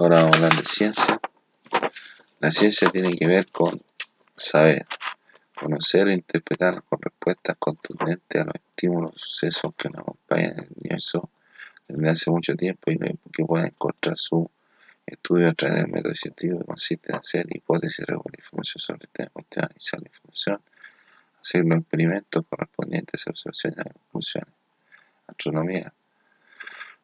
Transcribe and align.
Ahora 0.00 0.22
vamos 0.22 0.32
a 0.32 0.36
hablar 0.36 0.56
de 0.56 0.64
ciencia. 0.64 1.20
La 2.38 2.50
ciencia 2.50 2.88
tiene 2.88 3.10
que 3.10 3.26
ver 3.26 3.50
con 3.52 3.82
saber, 4.34 4.86
conocer 5.54 6.08
e 6.08 6.14
interpretar 6.14 6.82
con 6.84 7.02
respuestas 7.02 7.56
contundentes 7.58 8.40
a 8.40 8.46
los 8.46 8.54
estímulos 8.54 9.12
sucesos 9.16 9.74
que 9.76 9.90
nos 9.90 10.00
acompañan 10.00 10.52
en 10.52 10.58
el 10.60 10.68
universo 10.78 11.28
desde 11.86 12.08
hace 12.08 12.30
mucho 12.30 12.54
tiempo 12.54 12.90
y 12.90 12.98
que 12.98 13.44
pueden 13.44 13.66
encontrar 13.66 14.16
su 14.16 14.50
estudio 15.04 15.50
a 15.50 15.52
través 15.52 15.82
del 15.82 15.92
método 15.92 16.14
científico 16.14 16.60
que 16.60 16.64
consiste 16.64 17.12
en 17.12 17.18
hacer 17.18 17.46
hipótesis, 17.50 18.06
reunir 18.06 18.38
información 18.38 18.80
sobre 18.80 19.04
el 19.04 19.10
tema 19.10 19.30
analizar 19.54 20.00
la 20.00 20.08
información, 20.08 20.62
hacer 21.42 21.64
los 21.66 21.78
experimentos 21.78 22.42
correspondientes 22.48 23.26
a 23.26 23.30
observaciones 23.32 23.84
y 23.84 23.98
conclusiones. 23.98 24.54
Astronomía. 25.26 25.92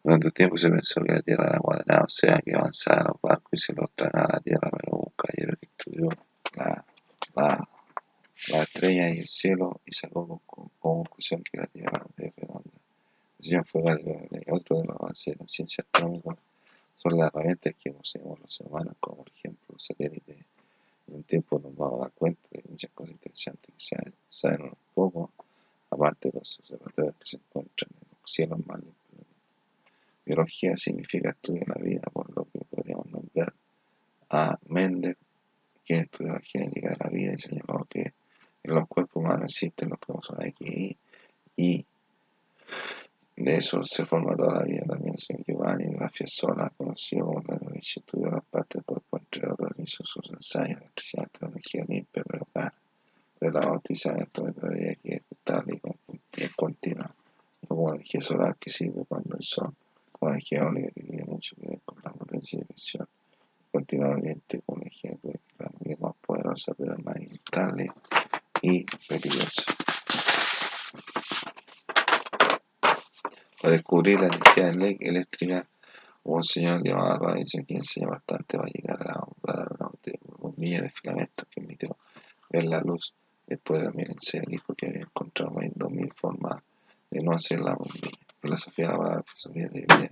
Durante 0.06 0.28
un 0.28 0.32
tiempo 0.32 0.56
se 0.56 0.70
pensó 0.70 1.02
que 1.02 1.14
la 1.14 1.20
Tierra 1.20 1.48
era 1.48 1.58
cuadrada, 1.58 2.04
o 2.04 2.08
sea, 2.08 2.38
que 2.38 2.54
avanzaba 2.54 3.08
los 3.08 3.20
barcos 3.20 3.50
y 3.54 3.56
se 3.56 3.72
los 3.72 3.90
tragaba 3.90 4.34
la 4.34 4.38
Tierra, 4.38 4.70
pero 4.70 4.98
un 4.98 5.12
caballero 5.16 5.58
que 5.60 5.66
estudió 5.66 6.08
la, 6.54 6.86
la, 7.34 7.68
la 8.52 8.62
estrella 8.62 9.10
y 9.10 9.18
el 9.18 9.26
cielo 9.26 9.80
y 9.84 9.92
sacó 9.92 10.40
conclusión 10.78 11.42
que 11.42 11.58
la 11.58 11.66
Tierra 11.66 12.06
es 12.18 12.32
redonda. 12.36 12.78
El 13.40 13.44
señor 13.44 13.66
fue 13.66 13.82
otro 14.52 14.76
de 14.78 14.84
los 14.84 14.96
avances 14.96 15.34
de 15.34 15.42
la 15.42 15.48
ciencia 15.48 15.82
astronómica 15.82 16.36
son 16.94 17.18
las 17.18 17.26
herramientas 17.26 17.74
que 17.74 17.90
poseemos 17.90 18.38
los 18.38 18.60
humanos, 18.60 18.94
como 19.00 19.16
por 19.16 19.28
ejemplo 19.30 19.66
los 19.70 19.84
satélites. 19.84 20.36
En 21.08 21.14
un 21.16 21.24
tiempo 21.24 21.58
nos 21.58 21.76
vamos 21.76 21.98
a 21.98 22.02
dar 22.04 22.12
cuenta 22.12 22.42
de 22.52 22.62
muchas 22.68 22.92
cosas 22.92 23.10
interesantes 23.10 23.74
que 23.74 23.80
se 23.80 23.96
saben 24.28 24.66
un 24.66 24.76
poco, 24.94 25.32
aparte 25.90 26.30
de 26.30 26.38
los 26.38 26.60
observatorios 26.60 27.16
que 27.16 27.26
se 27.26 27.36
encuentran 27.38 27.90
en 27.90 28.08
los 28.20 28.30
cielos 28.30 28.66
más. 28.68 28.80
Biología 30.26 30.76
significa 30.76 31.30
estudio 31.30 31.60
de 31.60 31.74
la 31.74 31.82
vida, 31.82 32.02
por 32.12 32.36
lo 32.36 32.44
que 32.52 32.58
podríamos 32.68 33.06
nombrar 33.06 33.54
a 34.30 34.58
Mendel, 34.66 35.16
quien 35.84 36.00
estudió 36.00 36.32
la 36.32 36.40
genética 36.40 36.90
de 36.90 36.96
la 37.00 37.10
vida 37.10 37.32
y 37.34 37.40
señaló 37.40 37.86
que 37.88 38.12
en 38.64 38.74
los 38.74 38.86
cuerpos 38.88 39.22
humanos 39.22 39.46
existen 39.46 39.88
los 39.88 40.00
cromosomas 40.00 40.46
X 40.48 40.68
y 40.68 40.98
Y 41.56 41.86
de 43.36 43.56
eso 43.58 43.84
se 43.84 44.06
forma 44.06 44.34
toda 44.34 44.54
la 44.54 44.62
vida. 44.62 44.82
También 44.88 45.18
señor 45.18 45.44
Giovanni 45.46 45.84
de 45.84 45.98
la 45.98 46.08
Fiessola, 46.08 46.72
conocido 46.74 47.26
como 47.26 47.42
la 47.46 47.58
de 47.58 47.78
estudió 47.78 48.30
las 48.30 48.44
partes 48.44 48.76
del 48.76 48.84
cuerpo, 48.84 49.18
entre 49.18 49.50
otros, 49.50 49.72
hizo 49.78 50.04
sus 50.04 50.30
ensayos 50.30 50.78
de 50.78 50.84
electricidad, 50.84 51.28
energía 51.42 51.84
limpia, 51.86 52.22
pero 52.26 52.46
cara. 52.52 52.74
De 53.38 53.52
la 53.52 53.60
bautiza 53.60 54.12
en 54.12 54.22
esta 54.22 54.42
metodología 54.42 54.94
que 55.02 55.14
es 55.16 55.22
estable 55.30 55.74
y 55.74 56.48
continua. 56.56 57.14
como 57.68 57.92
energía 57.92 58.22
solar 58.22 58.56
que 58.56 58.70
sirve 58.70 59.04
cuando 59.04 59.36
el 59.36 59.42
sol, 59.42 59.74
energía 60.30 60.60
eólica 60.60 60.90
que 60.94 61.02
tiene 61.02 61.24
mucho 61.24 61.56
que 61.56 61.68
ver 61.68 61.80
con 61.84 61.98
la 62.02 62.12
potencia 62.12 62.58
de 62.58 62.66
dirección. 62.66 63.08
Continuamente 63.72 64.62
con 64.62 64.80
energía 64.80 65.12
eléctrica, 65.22 65.70
es 65.84 66.00
más 66.00 66.14
poderosa, 66.26 66.72
pero 66.76 66.96
más 67.04 67.16
inestable 67.16 67.88
y 68.62 68.84
peligrosa. 69.08 69.64
Para 73.60 73.72
descubrir 73.72 74.20
la 74.20 74.26
energía 74.26 74.96
eléctrica, 75.00 75.68
hubo 76.22 76.36
un 76.36 76.44
señor 76.44 76.82
llamado 76.82 77.18
Robinson 77.18 77.64
que 77.64 77.74
enseñó 77.74 78.08
bastante 78.08 78.56
para 78.56 78.68
llegar 78.68 79.02
a 79.10 79.26
dar 79.42 79.68
una 79.78 79.90
bombilla 80.38 80.82
de 80.82 80.90
filamentos 80.90 81.46
que 81.50 81.60
permitió 81.60 81.96
ver 82.50 82.64
la 82.64 82.80
luz. 82.80 83.14
Después 83.46 83.82
también 83.82 84.14
se 84.20 84.40
dijo 84.46 84.74
que 84.74 84.86
había 84.86 85.02
encontrado 85.02 85.52
más 85.52 85.64
de 85.64 85.74
2.000 85.74 86.14
formas 86.14 86.60
de 87.10 87.22
no 87.22 87.32
hacer 87.32 87.60
la 87.60 87.74
bombilla. 87.74 88.10
Filosofía 88.40 88.88
la 88.88 88.98
palabra 88.98 89.22
filosofía 89.24 89.68
de 89.68 89.80
vida 89.80 90.05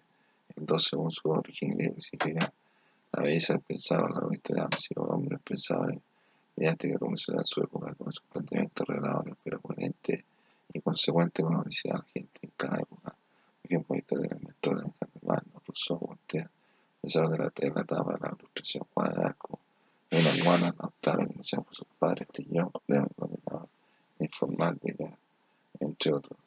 dos 0.75 0.85
según 0.85 1.11
su 1.11 1.29
origen 1.29 1.71
griego 1.71 1.95
que 1.95 2.03
significa 2.03 2.53
la 3.13 3.23
belleza 3.23 3.55
del 3.55 3.63
pensado, 3.63 4.09
la 4.09 4.21
de 4.21 4.61
ambos 4.61 4.89
los 4.97 5.09
hombres 5.09 5.41
pensadores 5.43 6.03
mediante 6.57 6.89
que 6.89 6.95
a 6.95 7.45
su 7.45 7.61
época 7.63 7.95
con 7.95 8.13
sus 8.13 8.25
planteamientos 8.27 8.87
reveladores 8.87 9.35
pero 9.43 9.61
coherentes 9.61 10.25
y 10.73 10.81
consecuentes 10.81 11.45
con 11.45 11.57
la 11.57 11.63
necesidad 11.63 11.95
de 11.95 11.99
la 11.99 12.07
gente 12.13 12.41
en 12.43 12.53
cada 12.57 12.81
época. 12.81 13.17
Ejemplo, 13.63 13.97
historia 13.97 14.29
de 14.29 14.41
la 14.41 14.51
historia 14.51 14.83
de 14.85 15.27
Carmen 15.27 15.63
Rousseau, 15.67 15.99
Voltaire, 15.99 16.49
pesar 17.01 17.29
de 17.29 17.39
la 17.39 17.51
tela 17.51 17.81
etapa 17.81 18.15
de 18.15 18.21
la 18.21 18.37
ilustración 18.37 18.85
Juan 18.93 19.15
de 19.15 19.25
Arco, 19.25 19.59
una 20.11 20.31
hermana 20.31 20.75
notable 20.81 21.27
que 21.29 21.35
luchaba 21.35 21.63
por 21.63 21.75
sus 21.75 21.87
padres, 21.99 22.29
Tillón, 22.29 22.71
León, 22.87 23.09
Dominador, 23.17 23.69
informática, 24.19 25.19
entre 25.81 26.13
otros. 26.13 26.39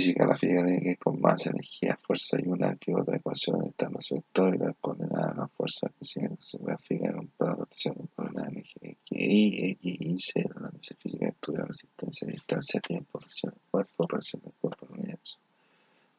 Física, 0.00 0.24
la 0.24 0.34
física 0.34 0.64
tiene 0.64 0.80
que 0.80 0.88
ver 0.88 0.98
con 0.98 1.20
más 1.20 1.46
energía, 1.46 1.98
fuerza 2.00 2.38
y 2.42 2.48
una 2.48 2.74
que 2.76 2.94
otra 2.94 3.18
ecuación 3.18 3.62
están 3.66 3.92
su 4.00 4.16
historia 4.16 4.74
condenada 4.80 5.32
a 5.32 5.34
la 5.34 5.48
fuerza 5.48 5.90
que 5.90 6.06
se 6.06 6.58
gráfica 6.58 7.10
en 7.10 7.18
un 7.18 7.28
plano 7.28 7.52
de 7.52 7.60
rotación 7.60 7.96
un 7.98 8.06
coordenada 8.06 8.48
energía 8.48 8.96
que 9.04 9.14
Y, 9.14 9.72
X, 9.72 9.96
Y, 10.00 10.18
Z, 10.18 10.58
la 10.58 10.70
física 10.70 11.28
estudia 11.28 11.64
resistencia, 11.66 12.28
distancia, 12.28 12.80
tiempo, 12.80 13.18
relación 13.18 13.52
del 13.52 13.60
cuerpo, 13.70 14.06
relación 14.06 14.42
del 14.42 14.54
cuerpo 14.54 14.86
al 14.86 15.00
universo. 15.00 15.38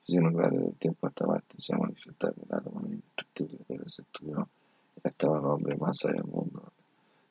Física 0.06 0.22
nuclear 0.22 0.52
de 0.52 0.64
un 0.64 0.74
tiempo 0.76 1.08
hasta 1.08 1.26
parte 1.26 1.56
se 1.58 1.74
ha 1.74 1.78
manifestado 1.80 2.36
que 2.36 2.42
el 2.44 2.54
átomo 2.54 2.82
es 2.82 2.86
indestructible, 2.86 3.58
pero 3.68 3.90
se 3.90 4.04
estudió 4.04 4.48
hasta 5.04 5.26
el 5.26 5.46
hombre 5.46 5.76
más 5.78 5.98
sabio 5.98 6.22
del 6.22 6.32
mundo. 6.32 6.72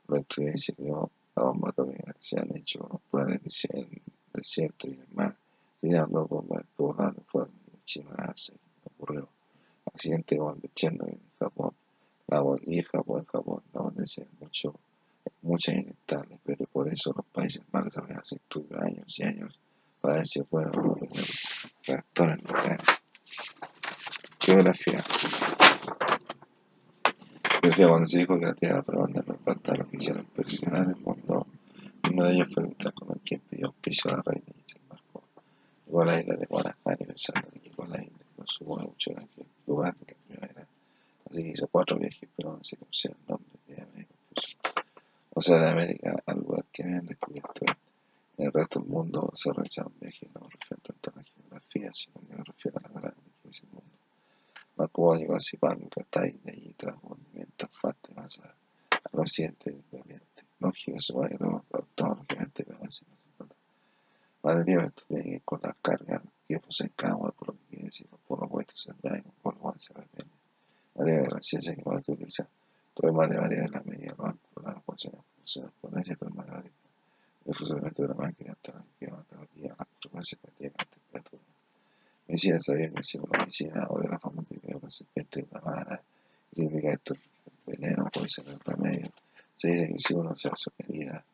Lo 0.09 0.17
estudió 0.17 0.51
y 0.53 0.59
se 0.59 0.75
creó 0.75 1.13
la 1.37 1.45
bomba 1.45 1.71
atómica, 1.71 2.13
se 2.19 2.41
han 2.41 2.57
hecho 2.57 3.01
pruebas 3.09 3.41
de 3.41 4.01
desierto 4.33 4.89
y 4.89 4.95
el 4.95 5.07
mar 5.13 5.37
bombas 5.83 6.65
pobladas 6.77 7.17
de 7.17 7.23
fuego 7.25 7.49
de 7.67 7.85
Chimarase, 7.85 8.55
ocurrió 8.85 9.29
accidente 9.87 10.37
de 10.37 10.69
Chernobyl 10.75 11.15
en 11.15 11.31
Japón, 11.39 11.75
la 12.29 12.43
y 12.63 12.83
Japón, 12.83 13.25
Japón, 13.25 13.63
la 13.73 13.83
potencia 13.83 14.23
es 14.23 14.41
mucho, 14.41 14.75
muchas 15.43 15.77
inestables, 15.77 16.39
pero 16.45 16.65
por 16.67 16.89
eso 16.89 17.13
los 17.17 17.27
países 17.27 17.63
más 17.73 17.85
desarrollados 17.85 18.33
estudian 18.33 18.85
años 18.85 19.19
y 19.19 19.23
años 19.25 19.59
para 20.01 20.17
ver 20.17 20.27
si 20.27 20.43
pueden 20.43 20.71
tener 20.71 21.27
reactores 21.85 22.43
nucleares. 22.43 22.89
Geografía. 24.39 25.05
Geografía 27.51 27.89
cuando 27.89 28.07
se 28.07 28.19
dijo 28.19 28.39
que 28.39 28.47
la 28.47 28.55
Tierra 28.55 28.85
redonda 28.87 29.25
no 29.27 29.35
falta 29.45 29.75
lo 29.75 29.89
que 29.89 29.97
hicieron 29.97 30.25
presionar 30.27 30.89
el 30.89 30.97
mundo, 30.97 31.47
uno 32.11 32.25
de 32.25 32.33
ellos 32.35 32.49
fue 32.55 32.65
el 32.65 32.93
con 32.95 33.19
quien 33.19 33.41
pidió 33.41 33.67
auspicio 33.67 34.11
a 34.11 34.17
la 34.17 34.23
reina 34.23 34.47
Llegó 35.91 36.03
a 36.03 36.07
la 36.07 36.21
isla 36.21 36.37
de 36.37 36.47
Guadalajara 36.47 36.97
pensando 37.05 37.51
que 37.51 37.59
llegó 37.59 37.83
a 37.83 37.89
la 37.89 38.01
isla 38.01 38.25
con 38.37 38.47
su 38.47 38.65
mucho 38.65 39.11
en 39.11 39.19
aquel 39.19 39.47
lugar 39.67 39.93
de 39.97 40.07
la 40.07 40.19
primavera. 40.25 40.69
Así 41.29 41.43
que 41.43 41.49
hizo 41.49 41.67
cuatro 41.67 41.99
viajes, 41.99 42.29
pero 42.37 42.53
no 42.53 42.63
se 42.63 42.77
conocía 42.77 43.11
el 43.11 43.27
nombre 43.27 43.59
de 43.67 43.83
América. 43.83 44.15
Pues, 44.33 44.57
o 45.35 45.43
sea, 45.43 45.59
de 45.59 45.69
América 45.69 46.23
al 46.27 46.39
lugar 46.39 46.65
que 46.71 46.85
habían 46.85 47.07
descubierto 47.07 47.67
en 48.39 48.47
el 48.47 48.53
resto 48.53 48.79
del 48.79 48.89
mundo 48.89 49.33
se 49.35 49.53
realizaron 49.53 49.93
viajes, 50.01 50.29
no 50.33 50.43
me 50.43 50.51
refiero 50.51 50.81
tanto 50.81 51.11
a 51.11 51.17
la 51.17 51.25
geografía, 51.25 51.93
sino 51.93 52.21
que 52.21 52.37
me 52.37 52.45
refiero 52.45 52.79
a 52.79 52.83
la 52.89 53.01
grande 53.01 53.31
que 53.43 53.49
es 53.49 53.63
el 53.65 53.71
mundo. 53.71 53.97
Marco 54.77 55.17
llegó 55.17 55.35
a 55.35 55.41
Zipán, 55.41 55.89
Catay, 55.89 56.39
de 56.45 56.53
allí 56.53 56.73
trajo 56.75 57.17
alimentos 57.17 57.69
fácil 57.73 58.15
más 58.15 58.39
al 58.39 59.19
occidente 59.19 59.73
del 59.91 60.03
oriente. 60.03 60.45
Lógico, 60.61 61.01
supone 61.01 61.31
que 61.31 61.39
todo, 61.39 61.65
todo, 61.97 62.15
lógicamente, 62.15 62.63
así 62.63 62.70
no 62.70 62.70
más 64.43 64.65
de 64.65 64.73
esto 64.73 65.05
tiene 65.07 65.25
que 65.25 65.31
ir 65.31 65.43
con 65.43 65.61
la 65.63 65.77
carga 65.83 66.23
que 66.49 66.59
posee 66.59 66.91
cada 66.97 67.17
uno, 67.17 67.33
por 67.33 67.49
lo 67.49 67.55
que 67.55 67.67
quiere 67.67 67.85
decir, 67.87 68.09
por 68.27 68.39
lo 68.41 68.47
opuestos 68.47 68.83
se 68.83 68.93
atraen, 68.93 69.25
por 69.43 69.55
lo 69.55 69.61
cual 69.61 69.77
se 69.79 69.93
repelen. 69.93 70.33
La 70.95 71.05
de 71.05 71.29
la 71.29 71.41
ciencia 71.41 71.75
que 71.75 71.83
más 71.85 72.01
utiliza 72.01 72.49
todo 72.95 73.09
el 73.09 73.17
matemática 73.17 73.63
de 73.63 73.69
la 73.69 73.83
medida, 73.83 74.15
los 74.17 74.27
ángulos, 74.27 74.65
las 74.65 74.77
ecuaciones, 74.79 75.21
funciones, 75.37 75.73
potencia, 75.81 76.17
todo 76.17 76.29
el 76.29 76.35
matemática, 76.35 76.75
el 77.47 77.55
funcionamiento 77.55 78.03
de 78.03 78.09
la 78.09 78.15
máquina, 78.15 78.53
hasta 78.53 78.73
la 78.73 78.85
geometría, 78.99 79.77
las 79.79 79.89
frecuencias 80.01 80.41
cardíacas, 80.41 80.87
la 80.87 80.97
temperatura. 80.97 81.43
Medicina 82.27 82.61
sabía 82.61 82.91
que 82.91 83.03
si 83.03 83.19
una 83.19 83.39
medicina 83.41 83.87
o 83.91 84.01
de 84.01 84.09
la 84.09 84.19
farmacéutica 84.19 84.69
de 84.69 84.77
una 84.77 84.91
serpiente 84.91 85.43
de 85.43 85.49
una 85.51 85.61
vara, 85.61 86.03
significa 86.55 86.93
esto, 86.93 87.15
el 87.15 87.79
veneno 87.79 88.09
puede 88.13 88.29
ser 88.29 88.49
el 88.49 88.61
remedio. 88.61 89.11
Se 89.57 89.69
dice 89.69 89.89
que 89.89 89.99
si 89.99 90.15
uno 90.15 90.37
se 90.37 90.49
hace 90.49 90.71
herida, 90.79 91.25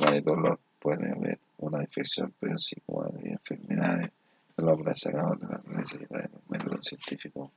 no 0.00 0.08
hay 0.08 0.20
dolor, 0.20 0.58
puede 0.80 1.10
haber 1.10 1.38
una 1.58 1.82
infección, 1.82 2.33
pero 2.44 2.58
sí 2.58 2.76
como 2.84 3.02
hay 3.04 3.32
enfermedades. 3.32 4.10
El 4.56 4.68
hombre 4.68 4.92
ha 4.92 4.96
sacado 4.96 5.34
de 5.36 5.46
la 5.46 5.62
necesidad 5.66 6.22
de 6.22 6.28
los 6.28 6.50
métodos 6.50 6.86
científicos 6.86 7.50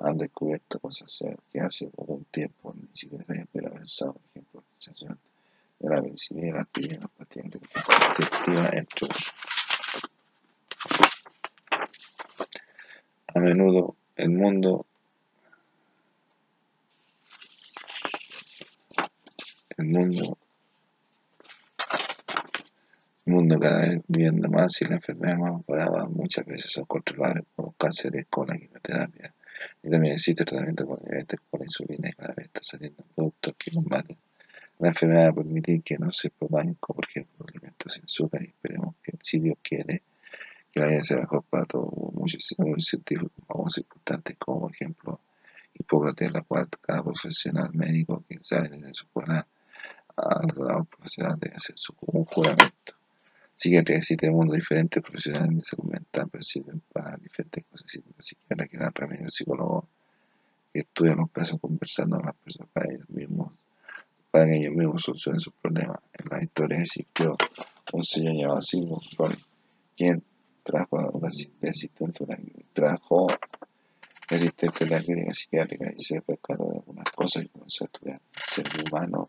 han 0.00 0.16
descubierto 0.16 0.78
cosas 0.80 1.22
que 1.52 1.60
hace 1.60 1.90
un 1.94 2.24
tiempo 2.24 2.74
ni 2.74 2.88
siquiera 2.94 3.24
se 3.28 3.46
había 3.54 3.70
pensado, 3.70 4.14
por 4.14 4.22
ejemplo, 4.30 4.62
la 4.62 4.80
sensación 4.80 5.18
de 5.78 5.88
la 5.88 6.02
penicilina, 6.02 6.54
la 6.54 6.62
aspirina, 6.62 7.00
las 7.00 7.10
pastillas 7.10 7.50
de 7.50 8.78
entre 8.78 9.06
otros. 9.06 9.32
A 13.34 13.40
menudo 13.40 13.96
el 14.16 14.30
mundo 14.30 14.86
el 19.76 19.86
mundo 19.86 20.38
mundo 23.30 23.58
cada 23.58 23.80
vez 23.82 24.02
y 24.84 24.88
la 24.88 24.96
enfermedad 24.96 25.38
más 25.38 25.66
grave 25.66 26.08
muchas 26.08 26.46
veces 26.46 26.72
son 26.72 26.84
controlables 26.84 27.44
por 27.54 27.74
cánceres 27.76 28.26
con 28.28 28.48
la 28.48 28.54
quimioterapia 28.54 29.34
Y 29.82 29.90
también 29.90 30.14
existe 30.14 30.44
tratamiento 30.44 30.86
con 30.86 30.98
diabetes 31.04 31.40
por 31.48 31.62
insulina 31.62 32.08
y 32.08 32.12
cada 32.12 32.34
vez 32.34 32.46
está 32.46 32.60
saliendo 32.62 33.04
productos 33.14 33.54
que 33.58 33.70
combaten 33.70 34.16
la 34.78 34.88
enfermedad 34.88 35.26
a 35.28 35.32
permitir 35.32 35.82
que 35.82 35.98
no 35.98 36.10
se 36.10 36.30
propaguen 36.30 36.74
como 36.80 36.96
por 36.96 37.06
ejemplo 37.08 37.46
alimentos 37.48 37.92
sin 37.92 38.04
azúcar 38.04 38.42
y 38.42 38.46
esperemos 38.46 38.94
que 39.02 39.12
si 39.20 39.38
Dios 39.38 39.58
quiere 39.62 40.02
que 40.72 40.80
la 40.80 40.86
vida 40.86 41.02
sea 41.02 41.18
mejor 41.18 41.42
para 41.44 41.66
todos. 41.66 41.90
Muchos 42.14 42.44
científicos 42.78 43.32
famosos 43.46 43.78
importantes 43.78 44.36
como 44.38 44.62
por 44.62 44.72
ejemplo 44.72 45.20
Hipócrates, 45.74 46.32
la 46.32 46.42
cual 46.42 46.68
cada 46.80 47.02
profesional 47.02 47.70
médico 47.72 48.24
que 48.28 48.38
sale 48.42 48.68
desde 48.70 48.94
su 48.94 49.04
escuela 49.04 49.46
al 50.16 50.86
profesional 50.86 51.38
debe 51.38 51.56
hacer 51.56 51.74
su 51.76 51.94
juramento. 51.94 52.79
Que 53.62 53.76
existe 53.76 54.30
mundo 54.30 54.54
diferentes 54.54 55.02
profesionales 55.02 55.54
de 55.58 55.64
salud 55.64 55.90
mental, 55.92 56.28
pero 56.32 56.42
sirven 56.42 56.80
para 56.94 57.18
diferentes 57.18 57.62
cosas. 57.70 58.02
Ni 58.16 58.22
siquiera 58.22 58.66
que 58.66 58.78
dan 58.78 58.94
remedios 58.94 59.34
psicólogos 59.34 59.84
que 60.72 60.80
estudian 60.80 61.18
los 61.18 61.30
casos 61.30 61.60
conversando 61.60 62.16
con 62.16 62.26
las 62.26 62.36
personas 62.36 62.70
para 62.72 62.90
ellos 62.90 63.10
mismos, 63.10 63.52
para 64.30 64.46
que 64.46 64.56
ellos 64.56 64.72
mismos 64.74 65.02
solucionen 65.02 65.40
sus 65.40 65.52
problemas. 65.60 65.98
En 66.14 66.30
la 66.30 66.42
historia 66.42 66.80
existió 66.80 67.36
un 67.92 68.02
señor 68.02 68.34
llamado 68.34 68.62
Sigmund 68.62 69.02
Freud, 69.14 69.38
quien 69.94 70.24
trajo 70.62 71.10
una 71.12 71.28
asistente, 71.28 72.24
una, 72.24 72.38
trajo 72.72 73.26
asistente 74.30 74.86
de 74.86 74.90
la 74.90 75.02
clínica 75.02 75.34
psiquiátrica 75.34 75.92
y 75.94 76.02
se 76.02 76.22
percató 76.22 76.66
de 76.66 76.78
algunas 76.78 77.10
cosas 77.10 77.44
y 77.44 77.48
comenzó 77.48 77.84
a 77.84 77.88
estudiar 77.88 78.20
el 78.34 78.42
ser 78.42 78.66
humano 78.86 79.28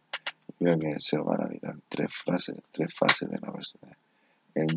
y 0.58 0.80
que 0.80 0.92
el 0.92 1.02
ser 1.02 1.20
humano 1.20 1.44
habita 1.44 1.76
tres, 1.90 2.08
fases, 2.14 2.56
tres 2.72 2.94
fases 2.94 3.30
de 3.30 3.40
la 3.40 3.52
persona. 3.52 3.92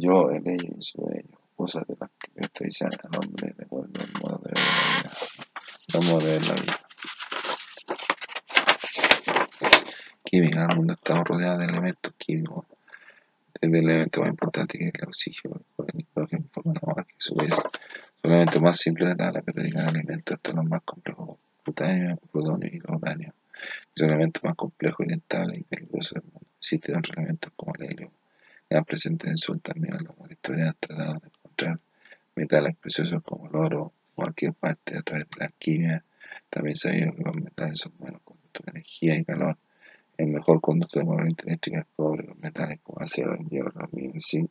Yo, 0.04 0.30
el 0.30 0.46
ello 0.46 0.68
y 0.76 0.82
su 0.82 1.00
ello, 1.10 1.38
cosas 1.56 1.86
de 1.86 1.96
las 1.98 2.10
que 2.18 2.30
caracterizan 2.32 2.90
al 3.04 3.18
hombre 3.18 3.54
de 3.56 3.64
acuerdo 3.64 4.00
al 4.02 4.22
modo 4.22 4.38
de 4.44 4.52
ver 4.52 4.60
la 4.62 5.98
vida. 5.98 6.12
Modo 6.12 6.26
de 6.26 6.32
ver 6.32 6.46
la 6.46 6.54
vida. 6.54 6.80
Química, 10.24 10.66
el 10.68 10.76
mundo 10.76 10.92
está 10.92 11.24
rodeado 11.24 11.58
de 11.58 11.64
elementos 11.64 12.12
químicos 12.18 12.66
el 13.64 13.74
elemento 13.76 14.20
más 14.20 14.30
importante 14.30 14.78
que 14.78 14.86
es 14.86 14.92
el 14.94 15.08
oxígeno, 15.08 15.60
el 15.78 15.96
nitrógeno 15.96 16.44
forma 16.52 16.72
una 16.82 17.04
que 17.04 17.12
a 17.12 17.16
su 17.18 17.34
vez 17.34 17.54
son 17.54 17.70
elementos 18.24 18.62
más 18.62 18.76
simples 18.76 19.08
de 19.08 19.14
la 19.14 19.16
tabla 19.16 19.42
periódica 19.42 19.82
de 19.82 19.88
elementos 19.88 20.34
hasta 20.34 20.52
los 20.52 20.64
más 20.66 20.82
complejos, 20.82 21.38
plutonio, 21.62 22.16
plutonio 22.30 22.68
y 22.70 22.80
uranio, 22.86 23.34
que 23.94 24.00
son 24.00 24.10
elementos 24.10 24.44
más 24.44 24.54
complejos, 24.54 25.06
inestables 25.06 25.60
y 25.60 25.64
peligrosos 25.64 26.14
del 26.14 26.24
mundo. 26.24 26.46
Existen 26.58 26.98
otros 26.98 27.16
elementos 27.16 27.52
como 27.56 27.72
el 27.74 27.82
helio, 27.90 28.12
presentes 28.82 29.26
en 29.26 29.32
el 29.32 29.38
Sol 29.38 29.61
también, 29.61 29.94
a 29.94 30.00
lo 30.00 30.15
la 30.26 30.32
historia 30.32 30.69
han 30.69 30.76
tratado 30.81 31.21
de 31.21 31.29
encontrar 31.29 31.81
metales 32.35 32.76
preciosos 32.76 33.23
como 33.23 33.49
el 33.49 33.56
oro, 33.56 33.93
cualquier 34.15 34.55
parte 34.55 34.99
a 34.99 35.03
través 35.03 35.25
de 35.31 35.37
la 35.38 35.47
alquimia. 35.47 36.05
También 36.50 36.76
sabemos 36.76 37.17
que 37.17 37.23
los 37.23 37.37
metales 37.37 37.79
son 37.79 37.93
buenos 37.99 38.21
conductores 38.23 38.67
de 38.67 38.79
energía 38.79 39.17
y 39.17 39.25
calor 39.25 39.56
el 40.17 40.29
mejor 40.29 40.61
conducto 40.61 41.00
de 41.00 41.06
corriente 41.06 41.44
eléctrica 41.47 41.81
es 41.81 41.87
cobre, 41.97 42.25
los 42.25 42.38
metales 42.38 42.79
como 42.82 43.00
acero, 43.00 43.35
el 43.35 43.49
hierro, 43.49 43.73
y 43.93 44.21
zinc 44.21 44.49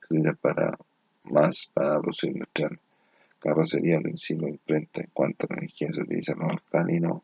se 0.00 0.06
utilizan 0.06 0.36
para 0.36 0.76
más 1.24 1.70
para 1.72 2.00
producción 2.00 2.32
industrial. 2.32 2.80
Carrocería, 3.38 3.98
utensilio, 3.98 4.48
imprenta. 4.48 5.02
En 5.02 5.10
cuanto 5.12 5.46
a 5.46 5.54
la 5.54 5.58
energía, 5.58 5.90
se 5.90 6.02
utiliza 6.02 6.34
los 6.34 6.50
alcalinos, 6.50 7.22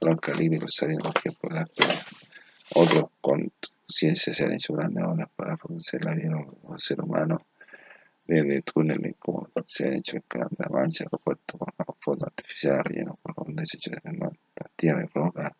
los 0.00 0.10
alcalinos 0.10 0.56
y 0.56 0.60
los 0.60 0.74
salinos, 0.74 1.12
por 1.40 1.52
las 1.52 1.70
Otros 2.74 3.06
con 3.20 3.52
ciencia 3.88 4.32
se 4.34 4.44
han 4.44 4.52
hecho 4.52 4.74
grandes 4.74 5.04
obras 5.04 5.28
para 5.34 5.56
fornecer 5.56 6.04
la 6.04 6.14
vida 6.14 6.34
al 6.68 6.80
ser 6.80 7.00
humano, 7.00 7.46
desde 8.26 8.62
túneles 8.62 9.14
como 9.18 9.48
se 9.64 9.88
han 9.88 9.94
hecho 9.94 10.16
en 10.16 10.22
la 10.58 10.68
Mancha, 10.68 11.04
aeropuertos 11.04 11.58
con 11.58 11.96
fotos 11.98 12.26
artificiales 12.28 12.84
rellenos 12.84 13.16
con 13.22 13.56
desechos 13.56 13.94
de 14.02 14.12
la 14.18 14.30
tierra 14.76 15.02
y 15.02 15.06
roca 15.06 15.56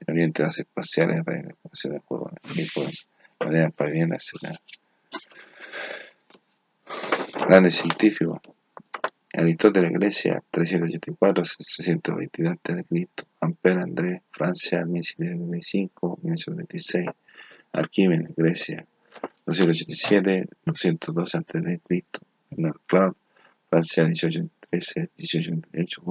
en 0.00 0.12
Oriente 0.12 0.42
las 0.42 0.58
espaciales, 0.58 1.24
redes 1.24 1.54
de 1.84 1.98
juegos 2.00 2.32
agrícolas, 2.42 3.08
maderas 3.40 3.72
para 3.72 3.90
viviendas, 3.90 4.30
etc. 4.32 4.56
Grandes 7.46 7.74
científicos. 7.74 8.40
Aristóteles, 9.32 9.92
Grecia, 9.92 10.42
384, 10.50 11.44
322 11.76 12.54
a.C. 12.54 13.08
Ampère, 13.40 13.82
André, 13.82 14.22
Francia, 14.30 14.84
1795, 14.84 16.18
1826. 16.22 17.06
Arquímedes, 17.72 18.34
Grecia, 18.36 18.86
287, 19.46 20.48
202 20.64 21.34
a.C. 21.34 22.04
Bernard 22.50 22.80
Cloud, 22.86 23.16
Francia, 23.68 24.04
1813, 24.04 25.10
1828. 25.16 26.02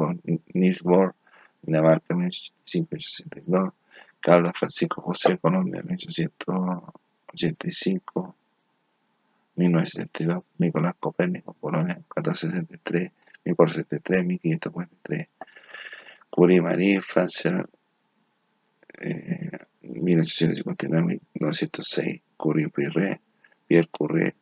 Niels 0.54 0.82
Bohr, 0.82 1.16
Dinamarca, 1.62 2.16
1865, 2.16 3.74
Carlos 4.20 4.52
Francisco 4.54 5.02
José, 5.02 5.38
Colombia, 5.38 5.82
1885, 5.84 8.36
1972, 9.56 10.44
Nicolás 10.58 10.96
Copérnico, 11.00 11.54
Polonia, 11.54 11.96
1473, 11.96 13.12
1473, 13.46 14.26
1543, 14.26 15.30
Curie 16.30 16.62
Marie, 16.62 17.00
Francia, 17.02 17.66
eh, 19.00 19.50
1859, 19.94 21.20
1906, 21.34 22.22
Curie 22.38 22.70
Pierre, 22.70 23.22
Pierre 23.68 23.88
Curie, 23.92 24.36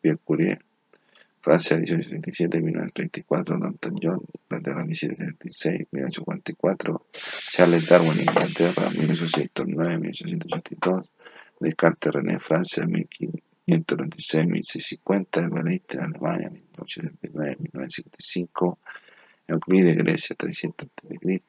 Pierre 0.00 0.18
Curie, 0.26 0.58
Francia 1.40 1.76
1877, 1.76 2.60
1934, 2.60 3.58
Danton 3.58 3.96
John, 4.00 4.20
Inglaterra 4.42 4.84
1776, 4.84 5.88
1844, 5.90 7.06
Charles 7.50 7.88
Darwin, 7.88 8.20
Inglaterra 8.20 8.90
1809, 8.90 9.98
1882, 9.98 11.10
Descartes 11.60 12.12
René, 12.12 12.38
Francia 12.38 12.86
1596, 12.86 14.46
1650, 14.46 15.40
Albert 15.40 15.94
en 15.94 16.00
Alemania 16.00 16.50
1879, 16.50 17.56
1955, 17.58 18.78
Euclides 19.48 19.96
Grecia 19.96 20.36
300 20.36 20.88
a.C., 20.88 21.42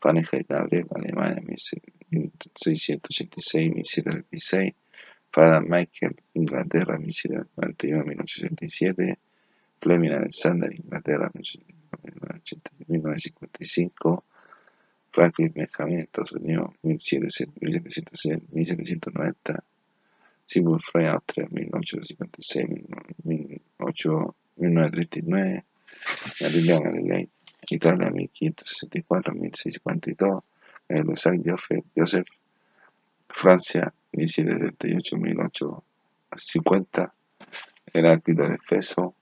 Fahrenheit 0.00 0.48
Gabriel, 0.48 0.86
Alemania 0.94 1.42
1686, 2.12 3.72
1736, 3.74 4.74
Fada 5.30 5.62
Michael, 5.62 6.14
Inglaterra, 6.34 6.98
1791-1867, 6.98 9.16
Fleming 9.80 10.12
Alexander, 10.12 10.70
Inglaterra, 10.70 11.30
1955, 11.32 14.22
Franklin 15.10 15.52
Benjamin, 15.54 16.00
Estados 16.00 16.32
Unidos, 16.32 16.68
1790, 16.82 19.64
Sigmund 20.44 20.82
Freud, 20.82 21.08
Austria, 21.08 21.48
1856, 21.50 22.66
1939, 23.24 25.64
Galileo 26.40 26.80
Galilei, 26.80 27.30
Italia, 27.70 28.10
1564, 28.10 29.32
1652, 29.32 30.42
Joseph, 31.44 31.84
Joseph, 31.96 32.28
Francia, 33.28 33.92
1778-1850, 34.12 37.10
Heráclito 37.92 38.48
de 38.48 38.54
Efeso, 38.54 39.14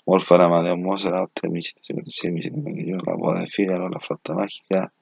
Wolfgang 0.06 0.42
Amadeus 0.42 0.78
Mozart, 0.78 1.16
Austria, 1.16 1.50
1756-1791. 1.52 3.04
La 3.04 3.16
boda 3.16 3.40
de 3.40 3.48
Fígaro, 3.48 3.88
La 3.88 3.98
flauta 3.98 4.34
mágica. 4.34 4.92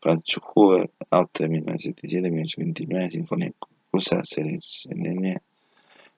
Franz 0.00 0.22
Schubert, 0.24 0.90
Austria, 1.10 1.46
1977-1829. 1.48 3.10
Sinfonía 3.10 3.52
conclusa, 3.58 4.24
Serenenia. 4.24 5.42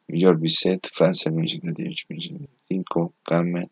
George 0.07 0.41
Bizet, 0.41 0.87
Francia, 0.91 1.31
1898-1895, 1.31 3.13
Carmen, 3.23 3.69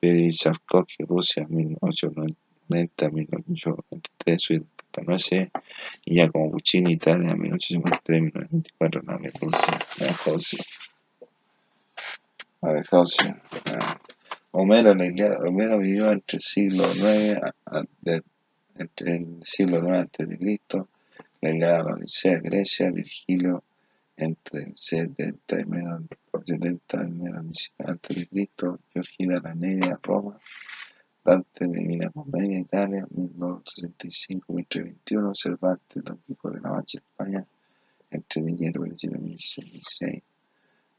Tchaikovsky, 0.00 1.04
Rusia, 1.04 1.46
1890-1993, 1.48 4.38
Suite 4.38 4.66
9 5.02 5.50
y 6.04 6.14
Giacomo 6.14 6.52
Puccini, 6.52 6.92
Italia, 6.92 7.34
1853-1924, 7.34 9.02
Nave 9.04 9.32
Rusia, 9.40 9.78
José. 10.24 10.58
A 12.62 12.72
ver, 12.72 12.86
José. 12.86 13.34
Homero, 14.56 14.92
Homero 14.92 15.78
vivió 15.78 16.12
entre 16.12 16.36
el 16.36 16.40
siglo 16.40 16.84
IX, 16.94 17.40
entre 18.76 19.16
el 19.16 19.40
siglo 19.42 19.78
IX 19.78 19.98
antes 19.98 20.28
de 20.28 20.38
Cristo, 20.38 20.90
la 21.40 21.50
Ilíada, 21.50 21.82
la 21.82 21.94
Odisea, 21.94 22.38
Grecia, 22.38 22.92
Virgilio, 22.92 23.64
entre 24.16 24.62
el 24.62 24.76
70 24.76 25.60
y 25.60 25.64
menos, 25.64 26.02
70 26.44 27.04
y 27.04 27.10
menos 27.10 27.72
antes 27.78 28.16
de 28.16 28.28
Cristo, 28.28 28.78
Georgina 28.92 29.40
la 29.42 29.56
Negra, 29.56 29.98
Roma, 30.00 30.38
Dante 31.24 31.66
Divina 31.66 32.10
Comedia, 32.10 32.60
Italia, 32.60 33.04
1265-1321, 33.10 35.34
Cervantes, 35.34 36.04
Don 36.04 36.18
Pico 36.18 36.52
de 36.52 36.60
la 36.60 36.70
Mancha, 36.70 36.98
España, 36.98 37.44
entre 38.08 38.40
1527 38.40 39.16
y 39.16 39.20
1616, 39.20 40.22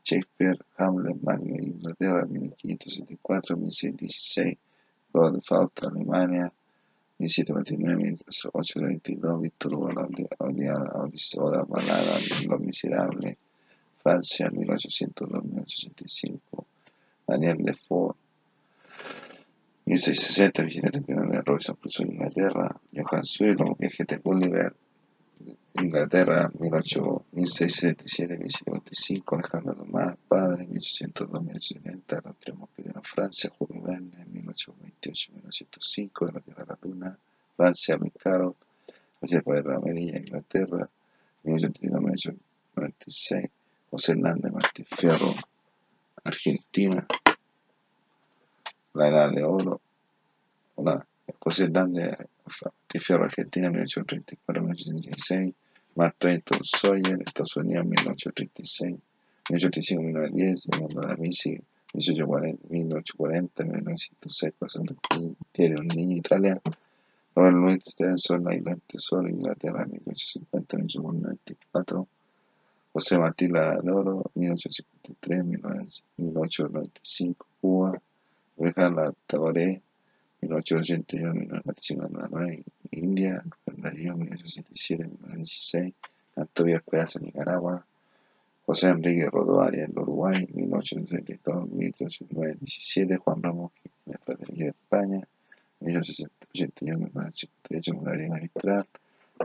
Shakespeare, 0.05 0.55
Hamlet, 0.77 1.17
Magna 1.23 1.57
Inglaterra 1.57 2.27
1574, 2.27 3.55
1606, 3.57 4.57
Lord 5.13 5.43
Falton, 5.43 5.95
Rimania, 5.95 6.51
1729, 7.17 8.19
Occidentino, 8.53 9.39
Vittorio 9.39 9.79
Valli, 9.79 10.27
Odissola, 10.37 11.65
Vallara, 11.65 12.19
Lo 12.47 12.57
Miserabile, 12.59 13.37
Francia, 13.97 14.47
1802-1865, 14.51 16.39
Daniel 17.25 17.57
Defoe, 17.63 18.13
1667, 19.85 20.65
Vicente 20.65 21.03
Leonardo, 21.07 21.41
Robinson 21.45 21.77
Crusoe, 21.79 22.05
Inglaterra, 22.05 22.79
Johan 22.91 23.23
Suelo, 23.23 23.75
Viaggete 23.79 24.19
Gulliver, 24.21 24.75
Inglaterra, 25.73 26.49
1677-1755, 26.53 29.37
Alejandro 29.37 29.75
Tomás, 29.75 30.15
Padre, 30.27 30.67
1802-1870, 30.67 32.21
Los 32.23 32.37
Tres 32.39 32.55
Mosqueteros, 32.55 33.07
Francia, 33.07 33.51
Julio 33.57 33.81
Verne, 33.81 34.25
1828-1905, 34.27 36.27
De 36.27 36.33
la 36.33 36.39
Tierra 36.39 36.63
a 36.63 36.67
la 36.67 36.77
Luna, 36.81 37.17
Francia, 37.57 37.97
Micaro, 37.97 38.55
José 39.19 39.41
Padre 39.41 39.75
Amarilla, 39.75 40.17
Inglaterra, 40.17 40.89
1832-1896, 41.43 43.49
José 43.91 44.13
Hernández 44.13 44.53
Martín 44.53 44.85
Fierro, 44.85 45.35
Argentina, 46.23 47.05
La 48.93 49.09
Edad 49.09 49.31
de 49.31 49.43
Oro, 49.43 49.81
Hola, 50.75 51.05
José 51.39 51.65
Hernández 51.65 52.17
Martín 52.45 53.01
Fierro, 53.01 53.25
Argentina, 53.25 53.71
1834-1886, 53.71 55.55
Mark 55.95 56.15
Twain, 56.19 56.43
Sawyer, 56.63 57.19
Estados 57.25 57.57
Unidos, 57.57 57.85
1836, 57.85 58.97
1835-1910, 59.49 60.73
El 60.73 60.79
Mundo 60.79 61.01
de 61.01 61.13
Amici, 61.13 61.59
1840-1906, 61.93 64.53
Pasando 64.59 64.95
Diario 65.53 65.77
Un 65.79 65.87
Niño, 65.87 66.17
Italia, 66.17 66.61
Robert 67.35 67.55
Louis 67.55 67.79
Stevenson, 67.83 68.43
La 68.43 68.55
Isla 68.55 68.71
del 68.71 68.81
Tesoro, 68.81 69.27
Inglaterra, 69.27 69.87
1850-1894, 69.87 72.07
José 72.93 73.17
Martí 73.17 73.47
Ladoro, 73.47 74.31
1853-1895, 74.35 77.35
Cuba, 77.59 77.99
Rejan 78.57 78.95
Taboré, 79.25 79.81
1881-1995, 80.41 82.63
India, 82.91 83.43
Darío, 83.65 84.15
1877-1916, 84.15 85.93
Antonio 86.35 86.75
Esperanza, 86.77 87.19
Nicaragua, 87.19 87.85
José 88.65 88.89
Enrique 88.89 89.29
Rodoaria, 89.29 89.85
en 89.85 89.97
Uruguay, 89.97 90.45
1872-1897, 90.53 93.17
Juan 93.19 93.43
Ramos, 93.43 93.71
en 94.05 94.13
el 94.13 94.19
Patricio 94.19 94.65
de 94.65 94.71
España, 94.71 95.25
1881-1988, 95.81 98.01
Darío 98.01 98.29
Magistral, 98.29 98.87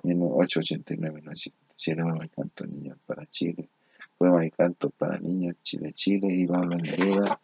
1889-1957, 0.03 2.03
Poema 2.03 2.25
y 2.25 2.29
Canto 2.29 2.65
Niños 2.67 2.99
para 3.07 3.27
Chile, 3.27 3.69
Poema 4.17 4.47
y 4.47 4.51
Canto 4.51 4.91
para 4.91 5.19
Niños 5.19 5.57
Chile, 5.63 5.93
Chile, 5.93 6.29
y 6.31 6.47
Pablo 6.47 6.77
Neruda, 6.77 7.41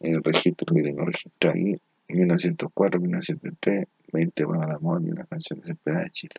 en 0.00 0.14
el 0.14 0.22
registro 0.22 0.72
que 0.74 0.82
tengo 0.82 1.04
registrado 1.04 1.56
ahí, 2.08 2.16
1904-1903, 2.16 3.86
20 4.12 4.44
poemas 4.44 4.68
de 4.68 4.74
amor 4.74 5.02
y 5.04 5.10
una 5.10 5.24
canción 5.24 5.60
desesperada 5.60 6.04
de 6.04 6.10
Chile. 6.10 6.34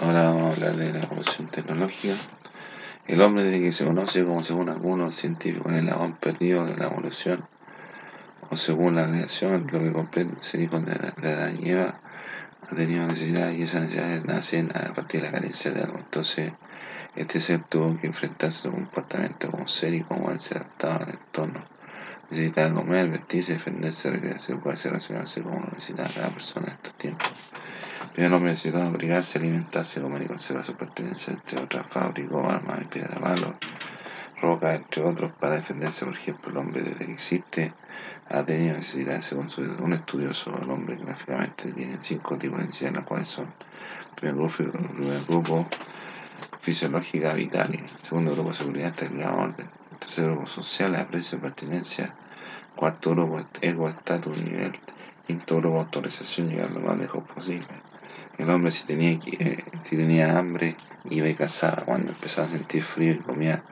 Ahora 0.00 0.24
vamos 0.24 0.42
a 0.42 0.52
hablar 0.52 0.76
de 0.76 0.92
la 0.92 1.00
evolución 1.00 1.48
tecnológica. 1.48 2.14
El 3.06 3.20
hombre 3.20 3.44
desde 3.44 3.60
que 3.60 3.72
se 3.72 3.84
conoce 3.84 4.24
como 4.24 4.42
según 4.42 4.68
algunos 4.68 5.14
científicos 5.14 5.72
el 5.72 5.80
eslabón 5.80 6.16
perdido 6.16 6.66
de 6.66 6.76
la 6.76 6.86
evolución, 6.86 7.46
o 8.50 8.56
según 8.56 8.96
la 8.96 9.06
creación, 9.08 9.68
lo 9.70 9.80
que 9.80 9.92
comprende 9.92 10.36
ser 10.40 10.60
hijo 10.60 10.80
de, 10.80 10.94
de 10.94 11.28
Adán 11.32 11.56
y 11.60 11.70
Eva, 11.70 12.00
ha 12.62 12.74
tenido 12.74 13.06
necesidades 13.06 13.58
y 13.58 13.62
esas 13.62 13.82
necesidades 13.82 14.24
nacen 14.24 14.70
a 14.74 14.92
partir 14.94 15.20
de 15.20 15.26
la 15.26 15.32
carencia 15.32 15.70
de 15.70 15.82
algo. 15.82 15.98
Entonces, 15.98 16.52
este 17.14 17.40
ser 17.40 17.62
tuvo 17.64 17.98
que 17.98 18.06
enfrentarse 18.06 18.68
a 18.68 18.70
su 18.70 18.72
comportamiento 18.72 19.50
como 19.50 19.68
ser 19.68 19.94
y 19.94 20.02
como 20.02 20.30
él 20.30 20.40
se 20.40 20.54
adaptaba 20.54 20.96
al 20.96 21.10
entorno. 21.10 21.73
Necesitaba 22.30 22.74
comer, 22.74 23.10
vestirse, 23.10 23.52
defenderse, 23.54 24.10
recrearse, 24.10 24.56
poderse 24.56 24.88
relacionarse 24.88 25.42
como 25.42 25.60
lo 25.60 25.66
necesitaba 25.66 26.10
cada 26.14 26.30
persona 26.30 26.68
en 26.68 26.72
estos 26.74 26.94
tiempos. 26.94 27.32
El 28.16 28.32
hombre 28.32 28.52
necesitaba 28.52 28.86
abrigarse, 28.86 29.38
alimentarse, 29.38 30.00
comer 30.00 30.22
y 30.22 30.26
conservar 30.26 30.64
su 30.64 30.74
pertenencia, 30.74 31.32
entre 31.32 31.60
otras, 31.60 31.86
fabricó 31.86 32.48
armas 32.48 32.80
y 32.82 32.84
piedra 32.84 33.20
palo, 33.20 33.54
roca, 34.40 34.74
entre 34.74 35.02
otros, 35.02 35.32
para 35.40 35.56
defenderse. 35.56 36.04
Por 36.04 36.14
ejemplo, 36.14 36.50
el 36.50 36.56
hombre 36.56 36.82
desde 36.82 37.06
que 37.06 37.12
existe 37.12 37.72
ha 38.30 38.42
tenido 38.44 38.76
necesidades, 38.76 39.24
según 39.24 39.48
un 39.80 39.92
estudioso, 39.92 40.56
el 40.60 40.70
hombre 40.70 40.96
gráficamente 40.96 41.72
tiene 41.72 41.96
cinco 42.00 42.38
tipos 42.38 42.58
de 42.58 42.66
necesidades, 42.66 42.96
las 42.96 43.06
cuales 43.06 43.28
son, 43.28 43.52
primer 44.16 44.36
grupo, 44.36 44.54
primer 44.94 45.24
grupo 45.24 45.66
fisiológica 46.60 47.34
vital, 47.34 47.78
segundo 48.02 48.32
grupo 48.32 48.52
seguridad, 48.52 48.88
estabilidad, 48.88 49.38
orden, 49.38 49.68
tercer 50.04 50.26
grupo 50.26 50.46
social, 50.46 50.94
aprecio, 50.96 51.40
pertinencia, 51.40 52.14
cuarto 52.76 53.12
grupo 53.12 53.40
ego, 53.62 53.88
estatus, 53.88 54.36
nivel, 54.36 54.78
quinto 55.26 55.56
grupo 55.56 55.80
autorización, 55.80 56.50
llegar 56.50 56.70
lo 56.70 56.80
más 56.80 56.98
lejos 56.98 57.24
posible. 57.24 57.66
El 58.38 58.50
hombre 58.50 58.70
si 58.70 58.84
tenía, 58.84 59.12
eh, 59.12 59.64
si 59.82 59.96
tenía 59.96 60.38
hambre 60.38 60.76
iba 61.08 61.28
y 61.28 61.34
cazaba, 61.34 61.84
cuando 61.84 62.12
empezaba 62.12 62.46
a 62.46 62.50
sentir 62.50 62.82
frío 62.82 63.12
y 63.12 63.18
comía 63.18 63.62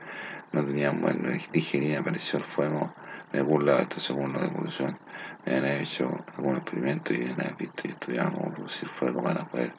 no 0.51 0.63
tenía 0.63 0.91
buena 0.91 1.37
digerir, 1.51 1.97
apareció 1.97 2.39
el 2.39 2.45
fuego 2.45 2.93
de 3.31 3.39
algún 3.39 3.65
lado, 3.65 3.79
esto 3.79 3.99
según 3.99 4.33
la 4.33 4.45
evolución. 4.45 4.97
Han 5.45 5.65
hecho 5.65 6.23
algún 6.37 6.55
experimento 6.55 7.13
y 7.13 7.25
han 7.25 7.55
visto 7.57 7.83
y 7.85 7.91
estudiado 7.91 8.33
cómo 8.33 8.53
producir 8.53 8.87
fuego 8.87 9.23
para 9.23 9.45
poder 9.45 9.73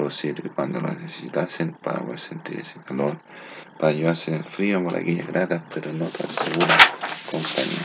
producir 0.00 0.50
cuando 0.54 0.80
lo 0.80 0.88
necesitasen, 0.88 1.72
para 1.74 2.00
poder 2.00 2.18
sentir 2.18 2.58
ese 2.58 2.80
calor, 2.80 3.18
para 3.78 3.92
llevarse 3.92 4.30
en 4.30 4.38
el 4.38 4.44
frío 4.44 4.82
por 4.82 4.96
aquellas 4.96 5.26
gratas 5.26 5.62
pero 5.72 5.92
no 5.92 6.06
tan 6.06 6.30
seguras 6.30 6.78
compañía. 7.30 7.82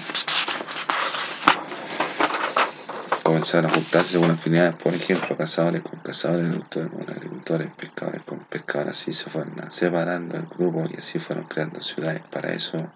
comenzaron 3.22 3.70
a 3.70 3.74
juntarse 3.74 4.12
según 4.14 4.32
afinidades, 4.32 4.76
por 4.76 4.94
ejemplo, 4.94 5.36
cazadores 5.36 5.82
con 5.82 6.00
cazadores, 6.00 6.46
agricultores 6.46 6.92
con 6.92 7.10
agricultores, 7.10 7.68
pescadores 7.76 8.22
con 8.24 8.40
pescadores, 8.40 8.94
así 8.94 9.14
se 9.14 9.30
fueron 9.30 9.72
separando 9.72 10.38
el 10.38 10.46
grupo 10.46 10.86
y 10.90 10.98
así 10.98 11.20
fueron 11.20 11.46
creando 11.46 11.82
ciudades. 11.82 12.22
Para 12.32 12.54
eso 12.54 12.88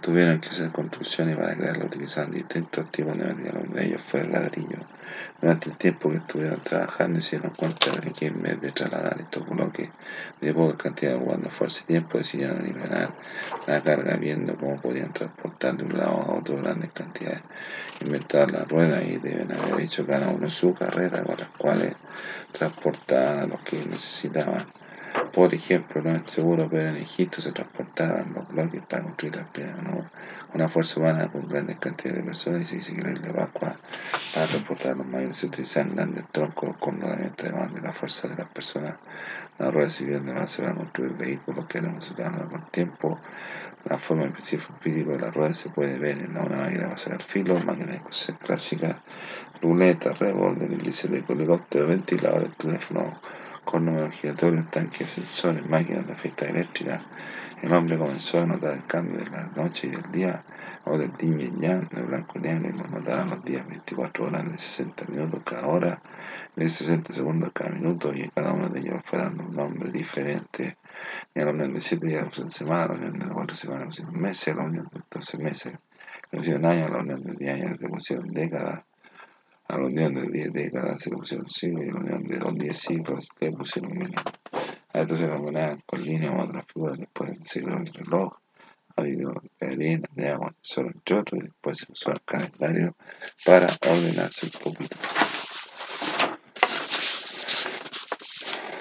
tuvieron 0.00 0.40
que 0.40 0.48
hacer 0.48 0.70
construcciones 0.70 1.36
para 1.36 1.54
crearlo 1.54 1.86
utilizando 1.86 2.36
distintos 2.36 2.90
tipos 2.90 3.16
de 3.18 3.24
material. 3.24 3.64
Uno 3.66 3.74
de 3.74 3.86
ellos 3.86 4.02
fue 4.02 4.20
el 4.20 4.32
ladrillo. 4.32 4.78
Durante 5.40 5.70
el 5.70 5.76
tiempo 5.76 6.10
que 6.10 6.16
estuvieron 6.16 6.60
trabajando 6.60 7.18
hicieron 7.18 7.50
cuenta 7.50 7.90
de 7.92 8.12
que 8.12 8.26
en 8.26 8.42
vez 8.42 8.60
de 8.60 8.72
trasladar 8.72 9.18
estos 9.20 9.46
bloques 9.48 9.90
de 10.40 10.54
poca 10.54 10.76
cantidad 10.76 11.18
de 11.18 11.50
fuerza 11.50 11.80
y 11.82 11.86
tiempo 11.86 12.18
decidieron 12.18 12.62
liberar 12.64 13.10
la 13.66 13.82
carga 13.82 14.16
viendo 14.16 14.56
cómo 14.56 14.80
podían 14.80 15.12
transportar 15.12 15.76
de 15.76 15.84
un 15.84 15.98
lado 15.98 16.12
a 16.12 16.34
otro 16.34 16.56
grandes 16.56 16.90
cantidades. 16.92 17.42
Inventar 18.00 18.50
las 18.50 18.68
ruedas 18.68 19.04
y 19.04 19.18
deben 19.18 19.52
haber 19.52 19.80
hecho 19.80 20.06
cada 20.06 20.28
uno 20.28 20.48
su 20.48 20.74
carrera 20.74 21.22
con 21.24 21.38
las 21.38 21.48
cuales 21.50 21.94
transportaban 22.52 23.38
a 23.40 23.46
los 23.46 23.60
que 23.60 23.84
necesitaban 23.86 24.66
por 25.32 25.54
ejemplo, 25.54 26.02
no 26.02 26.14
es 26.14 26.22
seguro, 26.26 26.68
pero 26.70 26.90
en 26.90 26.96
Egipto 26.96 27.40
se 27.40 27.52
transportaban 27.52 28.32
los 28.34 28.48
bloques 28.48 28.82
para 28.82 29.02
construir 29.04 29.36
las 29.36 29.46
piedras. 29.46 29.76
Una 30.52 30.68
fuerza 30.68 30.98
humana 30.98 31.30
con 31.30 31.48
grandes 31.48 31.78
cantidades 31.78 32.18
de 32.18 32.24
personas 32.24 32.62
y 32.62 32.64
se 32.66 32.74
dice 32.76 32.96
que 32.96 33.02
la 33.02 33.32
Pascua 33.32 33.76
para 34.34 34.46
transportar 34.46 34.96
los 34.96 35.06
mayores 35.06 35.36
se 35.36 35.46
utilizan 35.46 35.94
grandes 35.94 36.24
troncos 36.32 36.76
con 36.78 37.00
rodamiento 37.00 37.44
además 37.44 37.74
de 37.74 37.80
la 37.80 37.92
fuerza 37.92 38.28
de 38.28 38.36
las 38.36 38.48
personas. 38.48 38.96
La 39.58 39.70
rueda 39.70 39.90
civil 39.90 40.24
de 40.24 40.48
se 40.48 40.62
va 40.62 40.70
a 40.70 40.74
construir 40.74 41.12
vehículos 41.12 41.66
que 41.66 41.78
eran 41.78 41.96
resultados 41.96 42.50
con 42.50 42.70
tiempo. 42.70 43.18
La 43.84 43.98
forma 43.98 44.24
en 44.24 44.32
principio 44.32 44.68
de 44.82 45.18
la 45.18 45.30
rueda 45.30 45.54
se 45.54 45.68
puede 45.70 45.98
ver 45.98 46.18
en 46.18 46.30
una 46.30 46.44
máquina 46.44 46.84
de 46.84 46.88
pasar 46.88 47.22
filo, 47.22 47.58
máquina 47.60 47.92
de 47.92 48.00
coser 48.00 48.36
clásica, 48.36 49.00
ruleta, 49.62 50.12
revólver, 50.14 50.72
hélice 50.72 51.08
de 51.08 51.24
helicóptero, 51.28 51.86
ventilador, 51.86 52.48
teléfono 52.56 53.20
números 53.78 54.14
giratorios, 54.14 54.70
tanques, 54.70 55.10
sensores, 55.12 55.64
máquinas 55.68 56.06
de 56.06 56.16
fiesta 56.16 56.46
eléctrica. 56.46 57.02
El 57.62 57.72
hombre 57.74 57.98
comenzó 57.98 58.40
a 58.40 58.46
notar 58.46 58.72
el 58.72 58.86
cambio 58.86 59.18
de 59.18 59.30
la 59.30 59.46
noche 59.54 59.88
y 59.88 59.90
del 59.90 60.10
día, 60.10 60.42
o 60.84 60.96
del 60.96 61.12
día 61.12 61.44
y 61.44 61.60
yang, 61.60 61.88
de 61.90 62.02
blanco 62.02 62.38
y 62.38 62.40
negro, 62.40 62.70
y 62.70 62.78
lo 62.78 62.88
notaban 62.88 63.30
los 63.30 63.44
días 63.44 63.66
24 63.68 64.26
horas 64.26 64.50
de 64.50 64.58
60 64.58 65.04
minutos 65.04 65.42
cada 65.44 65.66
hora, 65.66 66.02
de 66.56 66.68
60 66.68 67.12
segundos 67.12 67.50
cada 67.52 67.70
minuto, 67.70 68.12
y 68.14 68.28
cada 68.30 68.54
uno 68.54 68.70
de 68.70 68.80
ellos 68.80 69.00
fue 69.04 69.18
dando 69.18 69.44
un 69.44 69.54
nombre 69.54 69.92
diferente. 69.92 70.78
Y 71.34 71.40
a 71.40 71.44
la 71.44 71.50
unión 71.52 71.74
de 71.74 71.80
7 71.80 72.06
días 72.06 72.38
en 72.38 72.48
semana, 72.48 72.84
a 72.84 72.88
la 72.88 72.94
unión 72.94 73.18
de 73.18 73.28
4 73.28 73.56
semanas 73.56 73.86
pusieron 73.88 74.20
meses, 74.20 74.54
a 74.54 74.56
la 74.56 74.64
unión 74.64 74.88
de 74.90 75.00
12 75.10 75.38
meses 75.38 75.78
le 76.32 76.38
pusieron 76.38 76.66
años, 76.66 76.90
a 76.90 76.94
la 76.94 76.98
unión 77.00 77.22
de 77.22 77.34
10 77.34 77.54
años 77.54 77.80
le 77.80 77.88
pusieron 77.88 78.28
décadas 78.28 78.82
a 79.70 79.78
la 79.78 79.86
unión 79.86 80.14
de 80.14 80.26
10 80.26 80.52
décadas 80.52 81.00
se 81.00 81.10
le 81.10 81.16
pusieron 81.16 81.48
siglos 81.48 81.84
y 81.84 81.88
a 81.90 81.92
la 81.92 82.00
unión 82.00 82.24
de 82.24 82.38
los 82.38 82.54
10 82.54 82.78
siglos 82.78 83.28
le 83.38 83.52
pusieron 83.52 83.92
milenio. 83.92 84.20
A 84.92 85.00
esto 85.00 85.16
se 85.16 85.28
le 85.28 85.78
con 85.86 86.02
líneas 86.02 86.34
u 86.34 86.42
otras 86.42 86.64
figuras 86.66 86.98
después 86.98 87.30
del 87.30 87.44
siglo 87.44 87.76
del 87.76 87.94
reloj, 87.94 88.32
ha 88.96 89.00
habido 89.00 89.32
de 89.60 89.66
arena, 89.66 90.08
de 90.16 90.28
agua, 90.28 90.50
de 90.50 90.56
sol, 90.60 90.90
entre 90.92 91.16
otros, 91.16 91.40
y 91.40 91.44
después 91.44 91.78
se 91.78 91.92
usó 91.92 92.10
el 92.10 92.20
calendario 92.22 92.96
para 93.44 93.68
ordenarse 93.88 94.46
un 94.46 94.52
poquito. 94.60 94.96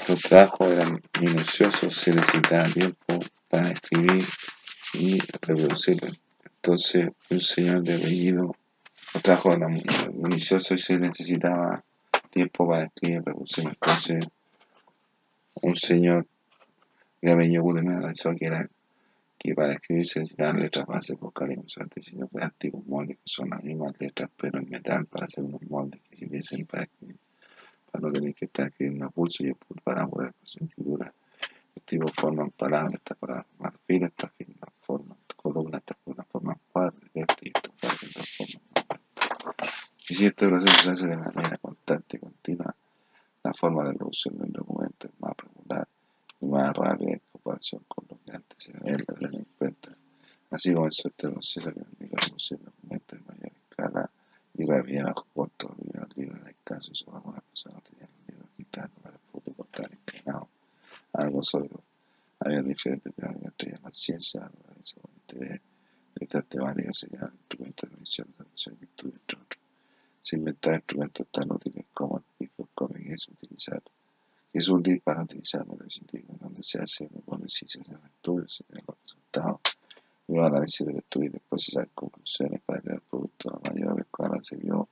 Los 0.08 0.22
trabajos 0.22 0.72
eran 0.72 1.02
minuciosos, 1.22 1.94
se 1.94 2.12
necesitaba 2.12 2.68
tiempo 2.70 3.20
para 3.48 3.70
escribir 3.70 4.26
y 4.94 5.20
reproducirlo. 5.20 6.10
Entonces, 6.56 7.12
un 7.30 7.40
señor 7.40 7.84
de 7.84 7.94
apellido 7.94 8.56
los 9.14 9.24
trabajos 9.24 9.58
eran 9.58 9.82
minuciosos 10.14 10.80
y 10.80 10.82
se 10.82 11.00
necesitaba 11.00 11.84
tiempo 12.30 12.68
para 12.68 12.86
escribir 12.86 13.24
revoluciones. 13.24 13.74
Entonces, 13.74 14.28
un 15.62 15.76
señor 15.76 16.28
de 17.22 17.32
apellido 17.32 17.64
me 17.64 17.80
analizó 17.80 18.32
que 18.36 18.46
era 18.46 18.70
que 19.38 19.56
para 19.56 19.74
escribir 19.74 20.06
se 20.06 20.20
necesitaban 20.20 20.60
letras 20.60 20.86
bases 20.86 21.18
vocales, 21.18 21.60
sea, 21.66 21.86
sino 22.02 22.28
crear 22.28 22.52
tipos 22.52 22.86
moldes 22.86 23.18
que 23.18 23.24
son 23.24 23.50
las 23.50 23.64
mismas 23.64 23.94
letras, 23.98 24.30
pero 24.36 24.60
en 24.60 24.70
metal 24.70 25.06
para 25.06 25.26
hacer 25.26 25.46
unos 25.46 25.62
moldes 25.64 26.02
que 26.10 26.18
sirviesen 26.18 26.66
para 26.66 26.84
escribir, 26.84 27.18
para 27.90 28.02
no 28.02 28.12
tener 28.12 28.36
que 28.36 28.46
estar 28.46 28.68
escribiendo 28.68 29.06
a 29.06 29.10
pulso 29.10 29.46
y 29.46 29.54
poder 29.54 30.00
hacer 30.00 30.64
escritura. 30.64 31.14
Los 31.76 31.86
tipos 31.86 32.12
forman 32.14 32.52
palabras, 32.52 32.96
estas 32.96 33.18
palabras 33.18 33.46
forman 33.56 33.74
filas, 33.88 34.10
estas 34.10 34.32
filas 34.34 34.56
forman 34.82 35.18
columnas, 35.38 35.80
estas 35.80 35.98
columnas 36.04 36.28
forman 36.30 36.58
cuadros, 36.74 37.10
y 37.14 37.20
estos 37.20 37.74
cuadros 37.80 38.30
forman 38.38 38.69
y 40.10 40.16
si 40.16 40.26
este 40.26 40.48
proceso 40.48 40.84
se 40.84 40.90
hace 40.90 41.08
de 41.08 41.18
manera 41.18 41.58
constante 41.58 42.18
y 42.18 42.20
continua, 42.20 42.76
la 43.44 43.54
forma 43.54 43.84
de 43.84 43.94
producción 43.94 44.38
de 44.38 44.44
un 44.44 44.52
documento 44.52 45.08
es 45.08 45.14
más 45.20 45.34
regular 45.38 45.88
y 46.42 46.46
más 46.46 46.76
rápida 46.76 47.14
en 47.14 47.22
comparación 47.32 47.84
con 47.88 48.06
lo 48.10 48.20
que 48.26 48.32
antes 48.32 48.64
se 48.64 48.74
tener 48.74 49.06
en 49.36 49.48
cuenta. 49.58 49.90
Así 50.52 50.74
comenzó 50.74 51.10
este 51.10 51.30
proceso 51.30 51.74
que 51.74 51.82
permite 51.82 52.16
la 52.16 52.22
producción 52.22 52.60
de 52.60 52.66
documentos 52.66 53.20
de 53.20 53.26
mayor 53.26 53.52
escala 53.70 54.12
y 54.56 54.66
rapidez 54.66 55.04
bajo 55.04 55.28
corto, 55.34 55.76
los 55.94 56.18
libros 56.18 56.40
en 56.40 56.56
caso 56.64 56.96
solo 56.96 57.18
algunas 57.18 57.42
personas 57.44 57.84
tenían 57.84 58.10
los 58.18 58.28
libros 58.30 58.50
digitales 58.58 58.92
para 59.04 59.16
el 59.16 59.22
público 59.32 59.64
estaban 59.64 59.92
inclinados 59.94 60.48
a 61.14 61.22
algo 61.22 61.44
sólido. 61.44 61.84
Había 62.40 62.64
diferentes 62.64 63.14
temas 63.14 63.36
entre 63.44 63.70
ellas 63.70 63.82
la 63.84 63.90
ciencia, 63.94 64.42
la 64.42 64.48
naturaleza, 64.48 65.02
el 65.04 65.36
interés. 65.36 65.62
Estas 66.16 66.46
temáticas 66.48 66.98
se 66.98 67.10
llaman 67.10 67.34
instrumentos 67.38 67.90
de 67.90 67.96
medición, 67.96 68.28
de 68.38 68.46
y 68.82 68.86
estudio, 68.86 69.20
se 70.30 70.36
inventar 70.36 70.76
instrumentos 70.76 71.26
tan 71.32 71.52
útiles 71.52 71.86
como 71.92 72.20
el 72.20 72.24
microscopio 72.38 73.02
que 73.04 73.14
es 73.14 73.28
utilizar 73.30 73.82
es 74.54 74.70
útil 74.70 75.02
para 75.02 75.24
utilizar 75.24 75.66
métodos 75.68 75.94
científicos 75.94 76.40
donde 76.40 76.62
se 76.62 76.80
hace 76.80 77.06
hipótesis, 77.06 77.72
se 77.72 77.80
hacen 77.80 78.06
estudios, 78.06 78.56
se 78.56 78.64
ven 78.70 78.84
los 78.88 78.98
resultados, 79.02 79.60
luego 80.28 80.46
análisis 80.46 80.86
del 80.86 80.98
estudio 80.98 81.30
y 81.30 81.34
después 81.34 81.64
se 81.64 81.72
sacan 81.72 81.92
conclusiones 81.96 82.62
para 82.66 82.82
crear 82.82 83.02
productos 83.02 83.54
a 83.54 83.70
mayor 83.70 84.00
escala. 84.00 84.40
Se 84.44 84.56
vio 84.58 84.88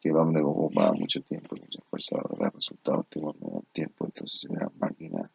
que 0.00 0.10
el 0.10 0.16
hombre 0.16 0.42
ocupaba 0.42 0.92
mucho 0.92 1.22
tiempo 1.22 1.56
y 1.56 1.60
mucha 1.60 1.80
fuerza 1.88 2.16
para 2.16 2.28
lograr 2.30 2.54
resultados 2.54 3.06
en 3.14 3.22
menor 3.40 3.64
tiempo, 3.72 4.04
entonces 4.04 4.40
se 4.40 4.48
crean 4.48 4.72
máquinas 4.78 5.30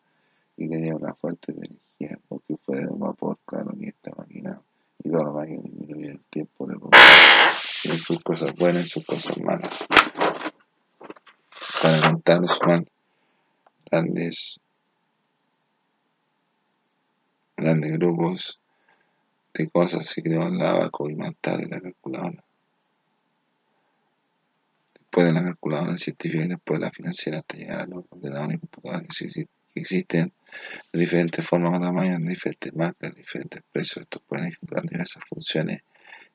y 0.58 0.68
le 0.68 0.78
dieron 0.78 1.02
una 1.02 1.16
fuente 1.16 1.54
de 1.54 1.66
energía, 1.66 2.20
porque 2.28 2.56
fue 2.58 2.78
de 2.78 2.88
un 2.88 3.00
vapor, 3.00 3.40
claro 3.46 3.72
que 3.80 3.88
esta 3.88 4.12
máquina 4.16 4.62
y 5.02 5.10
toda 5.10 5.26
la 5.26 5.32
máquina 5.32 5.62
disminuye 5.64 6.10
el 6.10 6.20
tiempo 6.30 6.68
de 6.68 6.76
producción 6.76 7.50
tiene 7.82 7.98
sus 7.98 8.19
cosas 8.30 8.56
buenas 8.58 8.86
y 8.86 8.90
sus 8.90 9.06
cosas 9.06 9.42
malas. 9.42 9.88
Para 11.82 12.12
contar 12.12 12.40
los 12.40 12.60
grandes, 13.90 14.62
grandes 17.58 17.94
grupos 17.94 18.60
de 19.56 19.68
cosas 19.72 20.06
se 20.06 20.22
creó 20.22 20.44
en 20.44 20.60
la 20.60 20.70
abaco 20.70 21.10
y 21.10 21.16
más 21.16 21.32
tarde 21.42 21.68
la 21.72 21.82
calculadora. 21.82 22.44
Después 24.94 25.26
de 25.26 25.34
la 25.34 25.44
calculadora 25.46 25.98
científica 25.98 26.46
y 26.46 26.50
después 26.50 26.80
de 26.80 26.86
la 26.86 26.92
financiera 26.92 27.40
hasta 27.40 27.58
llegar 27.58 27.80
a 27.80 27.88
los 27.88 28.06
ordenadores 28.12 28.58
y 28.58 28.60
computadores 28.60 29.08
que 29.18 29.48
existen 29.74 30.32
de 30.94 31.00
diferentes 31.00 31.44
formas 31.44 31.80
o 31.80 31.82
tamaños, 31.82 32.20
de 32.20 32.30
diferentes 32.30 32.76
marcas, 32.76 33.12
de 33.12 33.22
diferentes 33.24 33.64
precios. 33.72 34.04
Estos 34.04 34.22
pueden 34.22 34.46
ejecutar 34.46 34.84
diversas 34.84 35.24
funciones 35.28 35.82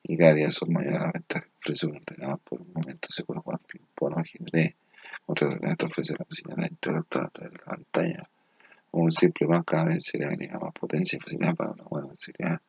y 0.07 0.17
cada 0.17 0.33
día 0.33 0.51
son 0.51 0.71
mayores 0.71 0.99
las 0.99 1.13
ventajas 1.13 1.47
que 1.47 1.57
ofrece 1.57 1.87
un 1.87 1.95
ordenador. 1.95 2.39
Por 2.39 2.61
un 2.61 2.71
momento 2.73 3.07
se 3.09 3.23
puede 3.23 3.39
jugar 3.41 3.59
ping-pong 3.67 4.13
o 4.15 4.19
ajedrez. 4.19 4.75
Otro 5.25 5.47
ordenador 5.47 5.85
ofrece 5.85 6.13
la 6.17 6.25
posibilidad 6.25 6.61
de 6.61 6.67
interactuar 6.67 7.25
a 7.25 7.29
través 7.29 7.51
de 7.51 7.57
la 7.57 7.65
pantalla. 7.65 8.29
Un 8.91 9.11
simple 9.11 9.47
más 9.47 9.63
cada 9.65 9.85
vez 9.85 10.03
se 10.03 10.19
le 10.19 10.25
agrega 10.25 10.59
más 10.59 10.71
potencia 10.73 11.17
y 11.17 11.19
facilidad 11.19 11.55
para 11.55 11.71
una 11.71 11.83
buena 11.83 12.07
facilidad 12.07 12.61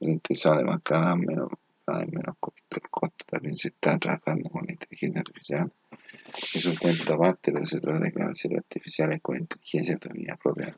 El 0.00 0.10
interesado 0.10 0.54
además 0.56 0.80
cada 0.84 1.16
menos, 1.16 1.48
cada 1.84 1.98
vez 2.00 2.12
menos 2.12 2.36
costo. 2.38 2.62
El 2.70 2.88
costo 2.88 3.24
también 3.28 3.56
se 3.56 3.68
está 3.68 3.98
trabajando 3.98 4.48
con 4.48 4.64
la 4.64 4.72
inteligencia 4.72 5.20
artificial. 5.20 5.72
Es 6.54 6.64
un 6.66 6.76
cuento 6.76 7.14
aparte, 7.14 7.50
pero 7.52 7.66
se 7.66 7.80
trata 7.80 7.98
de 7.98 8.12
creaciones 8.12 8.58
artificiales 8.58 9.20
con 9.20 9.36
inteligencia 9.36 9.94
autonomía 9.94 10.36
propia. 10.36 10.76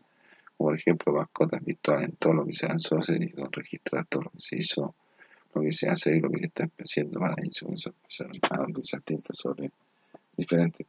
Como 0.57 0.71
por 0.71 0.75
ejemplo, 0.75 1.13
mascotas 1.13 1.63
virtuales 1.63 2.09
en 2.09 2.17
todo 2.17 2.33
lo 2.33 2.45
que 2.45 2.53
se 2.55 2.65
avanzó, 2.65 3.03
se 3.03 3.13
necesitó 3.13 3.49
registrar 3.53 4.07
todo 4.07 4.23
lo 4.23 4.31
que 4.31 4.41
se 4.41 4.57
hizo, 4.57 4.95
lo 5.59 5.65
que 5.65 5.73
se 5.73 5.89
hace 5.89 6.17
y 6.17 6.21
lo 6.21 6.31
que 6.31 6.39
se 6.39 6.47
está 6.47 6.69
haciendo 6.79 7.21
para 7.21 7.43
eso. 7.43 7.69
Eso 7.73 7.95
a 8.51 8.63
utilizar 8.63 9.01
tinta 9.03 9.35
sobre 9.35 9.71
diferentes 10.37 10.87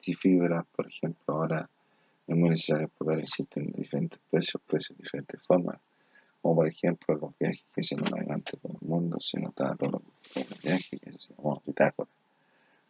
fibras, 0.00 0.64
por 0.74 0.86
ejemplo, 0.86 1.22
ahora 1.34 1.68
es 2.26 2.36
muy 2.36 2.50
necesario 2.50 2.88
poder 2.88 3.20
existen 3.20 3.72
diferentes 3.72 4.18
precios, 4.30 4.62
precios 4.66 4.96
de 4.96 5.02
diferentes 5.02 5.42
formas 5.42 5.78
como 6.42 6.56
por 6.56 6.66
ejemplo 6.66 7.14
los 7.14 7.38
viajes 7.38 7.64
que 7.72 7.82
se 7.82 7.94
navegantes 7.94 8.58
por 8.60 8.72
el 8.72 8.88
mundo, 8.88 9.18
se 9.20 9.40
notaba 9.40 9.76
todos 9.76 9.92
los, 9.92 10.62
viajes 10.62 11.00
que 11.00 11.10
se 11.12 11.34
llamó 11.34 11.62
bitácora. 11.64 12.10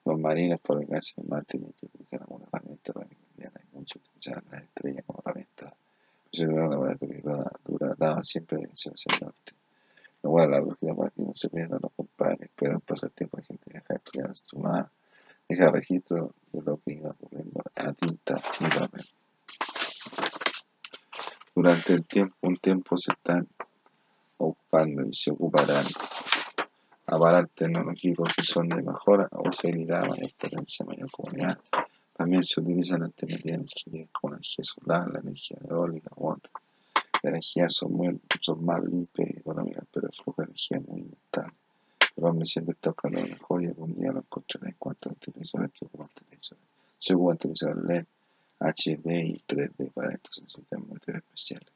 Los 0.05 0.19
marines 0.19 0.59
por 0.61 0.83
el 0.83 0.89
gas 0.89 1.13
en 1.19 1.29
mar 1.29 1.45
tenían 1.45 1.73
que 1.73 1.87
utilizar 1.87 2.23
alguna 2.23 2.47
herramienta 2.47 2.93
para 2.95 3.07
que 3.07 3.17
hay 3.45 3.65
mucho 3.73 3.99
utilizar 3.99 4.43
las 4.51 4.63
estrellas 4.63 5.05
como 5.07 5.23
herramienta. 5.25 5.77
Yo 6.33 6.47
creo 6.47 6.71
que 6.71 6.77
la 6.77 6.97
que 6.97 7.23
dura, 7.65 7.95
daba 7.99 8.25
siempre 8.25 8.59
hacia 8.65 8.91
el 8.91 9.21
norte. 9.21 9.53
Cual 10.23 10.51
la 10.51 10.61
lógica 10.61 10.95
para 10.95 11.11
que 11.11 11.23
no 11.25 11.33
se 11.35 11.49
pierdan 11.51 11.81
los 11.83 11.93
compadres, 11.93 12.51
pero 12.57 12.81
pasar 12.81 13.11
tiempo 13.11 13.37
la 13.37 13.45
gente 13.45 13.65
deja 13.67 13.95
estudiar 13.95 14.37
su 14.37 14.59
más, 14.59 14.87
deja 15.49 15.71
registro 15.71 16.35
de 16.53 16.63
lo 16.63 16.79
que 16.79 16.95
iba 16.95 17.11
ocurriendo 17.11 17.61
a 17.75 17.93
tinta 17.93 18.41
y 18.61 18.65
papel 18.65 19.05
durante 21.55 21.93
el 21.93 22.07
tiempo, 22.07 22.35
un 22.43 22.57
tiempo 22.57 22.97
se 22.97 23.13
están 23.13 23.47
ocupando 24.39 25.05
y 25.07 25.13
se 25.13 25.31
ocuparán 25.31 25.85
aparatos 27.07 27.55
tecnológicos 27.55 28.33
que 28.35 28.43
son 28.43 28.69
de 28.69 28.83
mejor 28.83 29.29
posibilidad, 29.29 30.07
mayor 30.07 30.33
potencia, 30.39 30.87
mayor 30.87 31.11
comunidad. 31.11 31.59
También 32.17 32.43
se 32.45 32.61
utilizan 32.61 33.03
alternativas 33.03 33.59
energéticas 33.59 34.09
como 34.13 34.33
la 34.33 34.37
energía 34.37 34.65
solar, 34.65 35.13
la 35.13 35.21
energía 35.21 35.59
eólica 35.69 36.11
u 36.17 36.31
otras. 36.31 36.62
Las 37.23 37.31
energías 37.31 37.75
son, 37.75 37.93
muy, 37.93 38.21
son 38.41 38.65
más 38.65 38.83
limpias 38.83 39.31
y 39.31 39.39
económicas, 39.39 39.85
pero 39.93 40.09
el 40.09 40.13
flujo 40.13 40.43
de 40.43 40.47
energía 40.47 40.79
es 40.79 40.89
muy 40.89 41.01
inestable. 41.03 41.55
El 42.17 42.25
hombre 42.25 42.47
siempre 42.47 42.75
está 42.75 42.91
buscando 42.91 43.21
lo 43.21 43.29
mejor 43.29 43.63
y 43.63 43.67
algún 43.69 43.95
día 43.95 44.13
lo 44.13 44.19
encontrará 44.19 44.69
en 44.69 44.77
cuanto 44.79 45.09
a 45.09 45.15
televisores 45.15 45.71
que 45.71 45.87
ocupan 45.87 46.09
televisores. 46.15 46.65
Se 46.99 47.15
ocupan 47.15 47.39
televisores 47.39 47.85
LED 47.85 48.05
HD 48.59 49.25
y 49.25 49.43
3D 49.47 49.93
para 49.93 50.13
estos 50.13 50.43
sistemas 50.47 50.89
monetarios 50.89 51.25
especiales. 51.25 51.73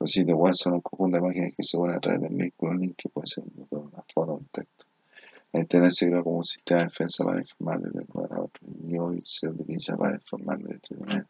Los 0.00 0.10
sitios 0.10 0.38
web 0.38 0.54
son 0.54 0.74
un 0.74 0.80
conjunto 0.80 1.16
de 1.16 1.24
imágenes 1.24 1.56
que 1.56 1.62
se 1.62 1.76
unen 1.76 1.96
a 1.96 2.00
través 2.00 2.20
del 2.20 2.34
vehículo 2.34 2.74
link 2.74 2.94
que 2.96 3.08
puede 3.08 3.26
ser 3.26 3.44
un 3.44 3.52
botón, 3.56 3.90
una 3.92 4.04
foto 4.12 4.32
o 4.32 4.36
un 4.36 4.46
texto. 4.46 4.84
La 5.52 5.60
Internet 5.60 5.92
se 5.92 6.08
creó 6.08 6.22
como 6.22 6.38
un 6.38 6.44
sistema 6.44 6.80
de 6.80 6.86
defensa 6.86 7.24
para 7.24 7.40
informar 7.40 7.80
desde 7.80 8.00
un 8.00 8.06
lugar 8.12 8.32
a 8.32 8.42
otro 8.42 8.66
y 8.80 8.98
hoy 8.98 9.22
se 9.24 9.48
utiliza 9.48 9.96
para 9.96 10.16
informar 10.16 10.58
de 10.58 10.74
entretener, 10.74 11.26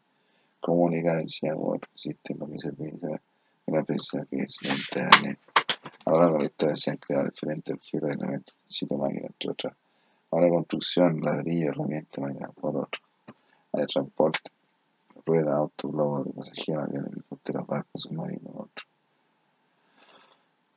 comunicar, 0.59 1.19
enseñar 1.19 1.57
u 1.57 1.75
otro 1.75 1.89
sistema 1.95 2.47
que 2.47 2.57
se 2.57 2.69
utiliza 2.69 3.21
en 3.67 3.73
la 3.73 3.83
prensa 3.83 4.25
que 4.29 4.37
es 4.37 4.57
Internet. 4.61 5.39
A 6.05 6.11
lo 6.11 6.19
largo 6.19 6.33
de 6.35 6.39
la 6.39 6.45
historia 6.45 6.75
se 6.75 6.91
han 6.91 6.97
creado 6.97 7.29
diferentes 7.29 7.75
objetos, 7.75 8.09
elementos, 8.11 8.55
sitio 8.67 8.97
máquina, 8.97 9.27
entre 9.27 9.51
otras. 9.51 9.75
Ahora 10.31 10.49
construcción, 10.49 11.21
ladrillo, 11.21 11.69
herramientas, 11.69 12.19
máquina, 12.19 12.49
por 12.49 12.77
otro 12.77 13.01
de 13.73 13.85
transporte, 13.85 14.51
rueda, 15.25 15.57
auto, 15.57 15.89
globo 15.89 16.23
de 16.23 16.33
pasajeros, 16.33 16.85
aviones, 16.85 17.11
helicópteros, 17.11 17.67
barcos, 17.67 18.01
submarinos, 18.01 18.53
otro. 18.55 18.85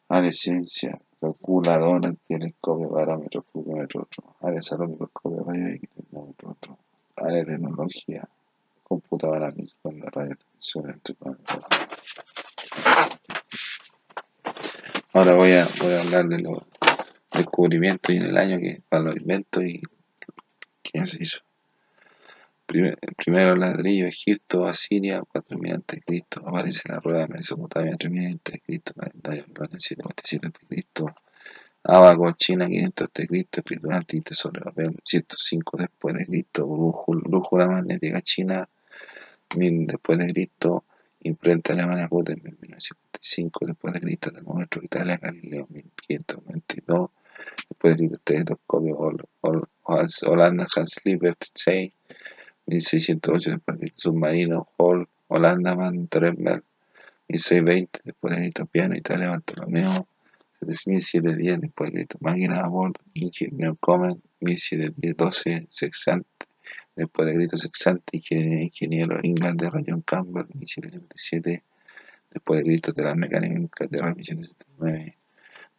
Área 0.09 0.33
ciencia, 0.33 1.01
calculadora, 1.21 2.13
telescopio, 2.29 2.91
parámetro, 2.91 3.43
flujómetro, 3.51 4.03
otro. 4.03 4.37
Área 4.41 4.63
salud, 4.63 4.89
microscopio, 4.91 5.45
radio 5.45 5.69
X, 5.69 5.91
termómetro, 5.95 6.51
otro. 6.51 6.79
Área 7.17 7.45
tecnología, 7.45 8.29
computadora, 9.01 9.53
microondas, 9.57 10.11
radio, 10.13 10.37
televisión, 10.37 10.91
entre 10.91 11.17
Ahora 15.15 15.35
voy 15.35 15.53
a, 15.53 15.69
voy 15.81 15.93
a 15.93 16.01
hablar 16.01 16.29
de 16.29 16.39
los 16.41 16.59
descubrimientos 17.33 18.15
y 18.15 18.19
en 18.19 18.27
el 18.27 18.37
año 18.37 18.59
que 18.59 18.83
para 18.89 19.05
los 19.05 19.17
inventos 19.17 19.65
y 19.65 19.83
quién 20.83 21.07
se 21.07 21.23
hizo 21.23 21.41
primero 23.17 23.55
ladrillo, 23.57 24.07
Egipto, 24.07 24.67
Asiria, 24.67 25.23
4000 25.23 25.75
a.C. 25.75 26.25
Aparece 26.45 26.89
la 26.89 27.01
rueda 27.01 27.27
de 27.27 27.35
Mesopotamia, 27.35 27.97
3000 27.97 28.41
a.C. 28.45 28.93
Calendario 28.95 29.45
Babilonia, 29.49 29.81
747 29.81 30.47
a.C. 30.47 31.15
Abaco, 31.85 32.31
China, 32.33 32.67
500 32.67 33.09
a.C. 33.09 33.29
Escritura 33.57 33.97
antigua 33.97 34.33
sobre 34.33 34.61
papel, 34.63 34.97
105 35.05 35.77
después 35.79 36.15
de 36.15 36.27
Cristo. 36.27 36.67
Brújula 36.67 37.69
magnética 37.69 38.21
china, 38.23 38.57
1000 38.59 38.82
después 39.55 40.19
de 40.19 40.33
Cristo. 40.33 40.85
Imprenta 41.25 41.73
alemana 41.73 42.09
Gutenberg, 42.09 42.59
1955 42.61 43.67
después 43.67 43.95
de 43.95 44.01
Cristo. 44.01 44.33
Termómetro 44.33 44.83
Italia, 44.83 45.19
Galileo, 45.23 45.67
1592 45.71 47.11
después 47.69 47.97
de 47.97 48.09
Cristo. 48.09 48.21
Telescopio 48.25 48.99
Holanda, 50.27 50.67
Hans 50.75 51.01
Liebert, 51.05 51.45
6 51.55 51.93
1608 52.67 53.51
después 53.51 53.81
de 53.81 53.93
submarino 53.97 54.69
Hall, 54.77 55.09
Holanda, 55.29 55.75
Van 55.75 56.09
Dremel, 56.09 56.63
1620 57.29 58.01
después 58.05 58.37
de 58.37 58.47
Itopiano, 58.49 58.97
Italia, 58.97 59.31
Bartolomeo, 59.31 60.07
1710 60.61 61.61
después 61.61 61.91
de 61.91 61.99
Cristo, 61.99 62.19
máquina 62.21 62.61
a 62.61 62.69
bordo, 62.69 63.01
ingeniero 63.15 63.77
Comen, 63.77 64.23
1712 64.41 65.67
Sexante, 65.69 66.29
después 66.97 67.29
de 67.29 67.35
Cristo 67.35 67.57
Sexante, 67.57 68.17
ingeniero, 68.17 68.63
ingeniero 68.63 69.21
Inglaterra 69.23 69.81
John 69.87 70.03
Campbell, 70.03 70.47
1777 70.55 71.63
después 72.31 72.61
de 72.61 72.67
Cristo 72.67 72.93
de 72.93 73.05
la 73.05 73.15
mecánica 73.15 73.55
Inglaterra, 73.55 74.15
1779 74.15 75.19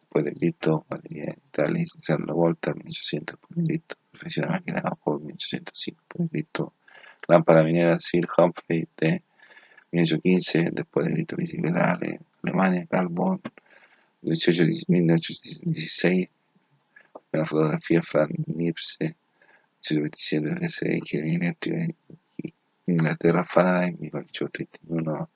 después 0.00 0.24
de 0.24 0.34
Cristo, 0.34 0.86
batería 0.88 1.36
Italia, 1.48 1.84
Alexander 1.92 2.34
Volta, 2.34 2.74
1800 2.74 3.36
después 3.36 3.56
de 3.56 3.64
Cristo, 3.64 3.96
profesión 4.12 4.46
de 4.46 4.52
máquina 4.52 4.82
a 4.84 4.96
bordo, 5.04 5.26
1805 5.26 6.00
después 6.00 6.24
de 6.24 6.30
Cristo, 6.30 6.72
lámpara 7.28 7.62
minera 7.62 7.98
Sir 7.98 8.26
Humphrey 8.36 8.88
de 8.96 9.22
1815, 9.92 10.70
después 10.72 11.06
de 11.06 11.12
grito 11.12 11.36
bicicleta 11.36 11.98
Alemania, 12.42 12.86
Carbon, 12.86 13.40
1816, 14.22 16.28
la 17.32 17.46
fotografía 17.46 18.02
Frank 18.02 18.30
Nipse, 18.46 19.16
1827 19.90 20.60
DC, 20.60 20.96
Ingeniería 20.96 21.54
Inglaterra, 22.86 23.44
Faraday, 23.44 23.92
1831, 23.98 25.28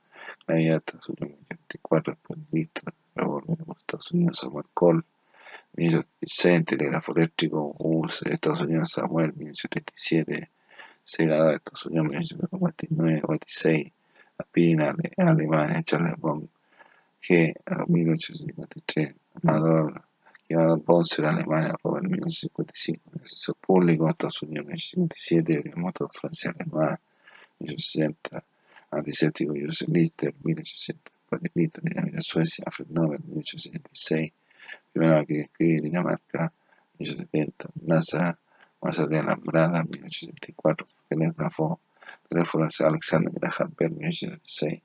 Navidad, 0.46 0.82
Unidos, 1.08 1.38
1824, 1.48 2.12
después 2.14 2.38
de 2.38 2.46
Cristo, 2.50 2.82
Revolver, 3.14 3.58
Estados 3.76 4.12
Unidos, 4.12 4.38
Samuel 4.38 4.66
Cole, 4.74 5.02
1836, 5.76 6.64
telégrafo 6.64 7.12
eléctrico, 7.14 7.74
US, 7.78 8.22
Estados 8.22 8.60
Unidos, 8.62 8.90
Samuel, 8.90 9.32
1837, 9.34 10.50
Sega 11.02 11.44
de 11.44 11.56
Estados 11.56 11.86
Unidos 11.86 12.06
1949, 12.06 13.20
46, 13.22 13.92
Aspirina, 14.38 14.94
Alemania, 15.16 15.82
Charles 15.82 16.16
Bond, 16.18 16.48
G, 17.20 17.54
1853, 17.86 19.14
Amador, 19.42 20.07
Amador 20.54 20.82
Bonser, 20.82 21.26
Alemania, 21.26 21.74
Robert 21.82 22.04
1955, 22.04 23.20
Asesor 23.22 23.56
Público, 23.56 24.08
Estados 24.08 24.42
Unidos 24.42 24.66
1957, 24.66 25.72
Motor 25.76 26.08
Francia, 26.10 26.54
Alemania 26.58 27.00
1860, 27.58 28.44
Antiséptico, 28.90 29.52
Joseph 29.54 29.88
Lister, 29.88 30.34
1860, 30.42 31.10
después 31.12 31.42
de 31.42 31.50
Cristo, 31.50 31.80
Dinamita 31.82 32.22
Suecia, 32.22 32.64
Alfred 32.66 32.88
Nobel, 32.88 33.20
1876, 33.26 34.32
Primera 34.92 35.18
máquina 35.18 35.36
de 35.36 35.44
escribir, 35.44 35.82
Dinamarca, 35.82 36.52
1870, 36.98 37.68
NASA, 37.86 38.38
Mazda 38.80 39.20
Alambrada, 39.20 39.84
1874, 39.84 40.86
telégrafo, 41.08 41.80
teléfono 42.28 42.68
Alexander 42.80 43.32
Graham 43.32 43.74
Bell, 43.76 43.90
1876, 43.90 44.82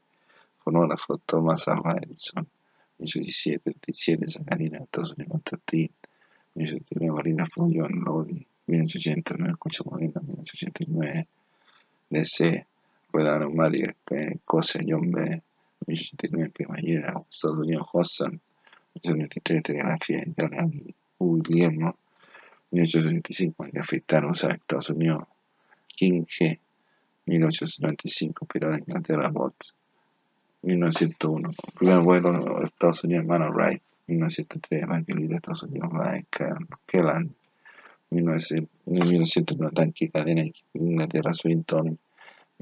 fonógrafo 0.63 1.17
Thomas 1.19 1.67
Alva 1.67 1.95
Edison, 2.01 2.47
1817, 3.03 3.73
37, 3.81 4.27
Sacarina, 4.29 4.79
Estados 4.79 5.13
Unidos, 5.17 5.31
Constantin, 5.31 5.91
1879, 6.55 7.11
bolígrafo 7.11 7.67
John 7.73 8.03
Lodi, 8.05 8.47
1889, 8.67 9.51
escucha 9.51 9.83
moderna, 9.85 10.21
1889, 10.21 11.27
DC, 12.09 12.67
rueda 13.11 13.39
neumática, 13.39 13.93
Escocia, 14.09 14.81
John 14.87 15.11
B., 15.11 15.21
1889, 15.85 16.51
cremallera, 16.53 17.25
Estados 17.29 17.59
Unidos, 17.59 17.87
Hossan, 17.91 18.39
1893, 18.95 19.63
telegrafía, 19.63 20.23
Italia, 20.25 20.63
Guglielmo, 21.19 21.97
1875, 22.71 23.69
que 23.71 23.79
afectaron 23.79 24.31
a 24.31 24.53
Estados 24.53 24.89
Unidos, 24.89 25.23
King 25.87 26.23
G, 26.23 26.59
1895, 27.25 28.45
pero 28.51 28.69
en 28.69 28.79
Inglaterra, 28.79 29.29
Bots, 29.29 29.75
1901, 30.63 31.49
primer 31.77 31.99
vuelo 31.99 32.31
de 32.31 32.65
Estados 32.65 33.03
Unidos, 33.03 33.23
hermano 33.23 33.51
Wright, 33.51 33.81
1903 34.07 34.87
Michael 34.87 35.27
de 35.27 35.35
Estados 35.35 35.63
Unidos, 35.63 35.89
Michael 35.91 36.67
Kellan, 36.85 37.35
1900 38.09 39.73
Tanque 39.73 40.09
Cadena, 40.09 40.43
Inglaterra, 40.73 41.33
Swinton, 41.33 41.99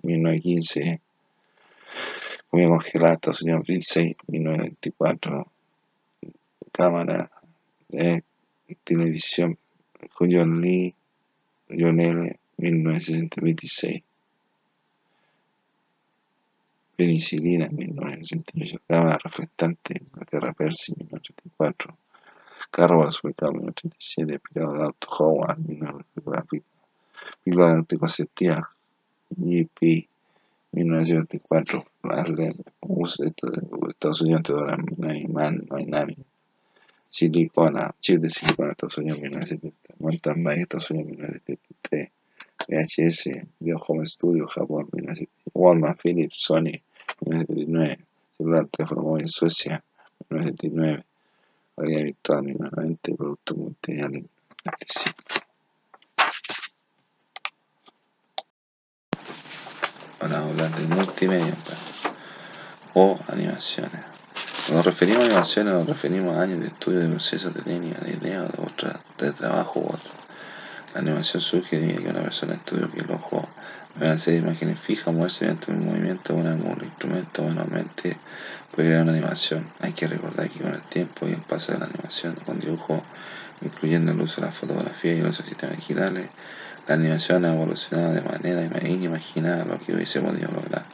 1915 0.02 1.02
Comida 2.50 2.70
congelada, 2.70 3.14
Estados 3.14 3.42
Unidos, 3.44 3.68
Lindsay, 3.68 4.16
1994 4.28 5.52
Cámara 6.72 7.30
de 7.90 8.24
Televisión, 8.84 9.58
John 10.20 10.62
Lee, 10.62 10.96
John 11.70 12.00
L, 12.00 12.40
1926 12.58 14.04
penicilina 17.02 17.66
en 17.66 17.76
1968, 17.76 18.84
cámara 18.88 19.18
reflectante, 19.24 19.96
Inglaterra, 20.00 20.54
Percy, 20.54 20.94
1984, 20.96 21.98
carro 22.70 23.00
ubicado 23.24 23.54
en 23.54 23.58
1937, 23.58 24.40
pirado 24.40 24.74
del 24.74 24.82
auto, 24.84 25.08
Howard, 25.18 25.58
1994, 25.58 26.60
píldora 27.44 27.74
anticonceptiva, 27.74 28.70
GP, 29.32 30.08
1974, 30.74 31.84
Arlen, 32.04 32.54
Estados 33.90 34.22
Unidos, 34.22 34.44
Teodora 34.44 34.78
Miami, 34.98 36.18
Silicona, 37.08 37.96
chip 38.00 38.22
de 38.22 38.30
silicona, 38.30 38.74
Estados 38.74 39.00
Unidos, 39.00 39.22
1970, 39.22 39.96
Mountain 39.98 40.44
Bike, 40.44 40.62
Estados 40.62 40.92
Unidos, 40.92 41.18
1973, 41.18 42.12
VHS, 42.70 43.48
Video 43.60 43.80
Home 43.88 44.06
Studio, 44.06 44.46
Japón, 44.46 44.88
1970, 44.92 45.32
Walmart, 45.56 46.00
Philips, 46.00 46.38
Sony, 46.38 46.80
1979, 47.22 48.06
celular 48.38 48.68
teléfono 48.68 49.02
móvil 49.02 49.30
Suecia, 49.30 49.84
1979, 50.30 51.06
realidad 51.78 52.04
virtual 52.04 52.44
1990, 52.44 53.16
producto 53.16 53.56
multimedial 53.56 54.12
1995. 54.12 55.42
Ahora 60.20 60.40
vamos 60.40 60.50
a 60.50 60.66
hablar 60.66 60.80
de 60.80 60.88
multimedia 60.96 61.58
o 62.94 63.18
animaciones. 63.28 64.02
Cuando 64.68 64.76
nos 64.78 64.86
referimos 64.86 65.24
a 65.24 65.26
animaciones 65.26 65.74
nos 65.74 65.88
referimos 65.88 66.38
a 66.38 66.42
años 66.42 66.60
de 66.60 66.68
estudio 66.68 67.00
de 67.00 67.08
procesos 67.08 67.54
de 67.54 67.62
técnica, 67.62 68.00
de 68.02 68.12
idea, 68.14 68.42
de, 68.42 68.62
otra, 68.62 69.00
de 69.18 69.32
trabajo 69.32 69.80
u 69.80 69.86
otro. 69.86 70.21
La 70.94 71.00
animación 71.00 71.42
surge 71.42 71.80
de 71.80 71.96
que 71.96 72.10
una 72.10 72.22
persona 72.22 72.54
estudia 72.54 72.88
que 72.88 73.00
el 73.00 73.12
ojo 73.12 73.48
una 74.00 74.18
serie 74.18 74.40
de 74.40 74.48
imágenes 74.48 74.80
fijas, 74.80 75.14
moverse 75.14 75.46
mediante 75.46 75.72
un 75.72 75.86
movimiento 75.86 76.34
con 76.34 76.48
algún 76.48 76.82
instrumento 76.84 77.44
manualmente 77.44 78.18
puede 78.74 78.88
crear 78.88 79.04
una 79.04 79.12
animación. 79.12 79.68
Hay 79.82 79.92
que 79.94 80.08
recordar 80.08 80.50
que 80.50 80.60
con 80.60 80.74
el 80.74 80.82
tiempo 80.82 81.28
y 81.28 81.32
el 81.32 81.42
paso 81.42 81.74
de 81.74 81.80
la 81.80 81.86
animación 81.86 82.36
con 82.46 82.60
dibujo, 82.60 83.04
incluyendo 83.62 84.14
el 84.14 84.22
uso 84.22 84.42
de 84.42 84.48
la 84.48 84.54
fotografía 84.54 85.14
y 85.14 85.22
de 85.22 85.34
sistemas 85.34 85.76
digitales, 85.76 86.30
la 86.88 86.96
animación 86.96 87.46
ha 87.46 87.54
evolucionado 87.54 88.14
de 88.14 88.22
manera 88.22 88.64
inimaginada 88.88 89.66
lo 89.66 89.78
que 89.78 89.94
hubiese 89.94 90.22
podido 90.22 90.52
lograr. 90.52 90.86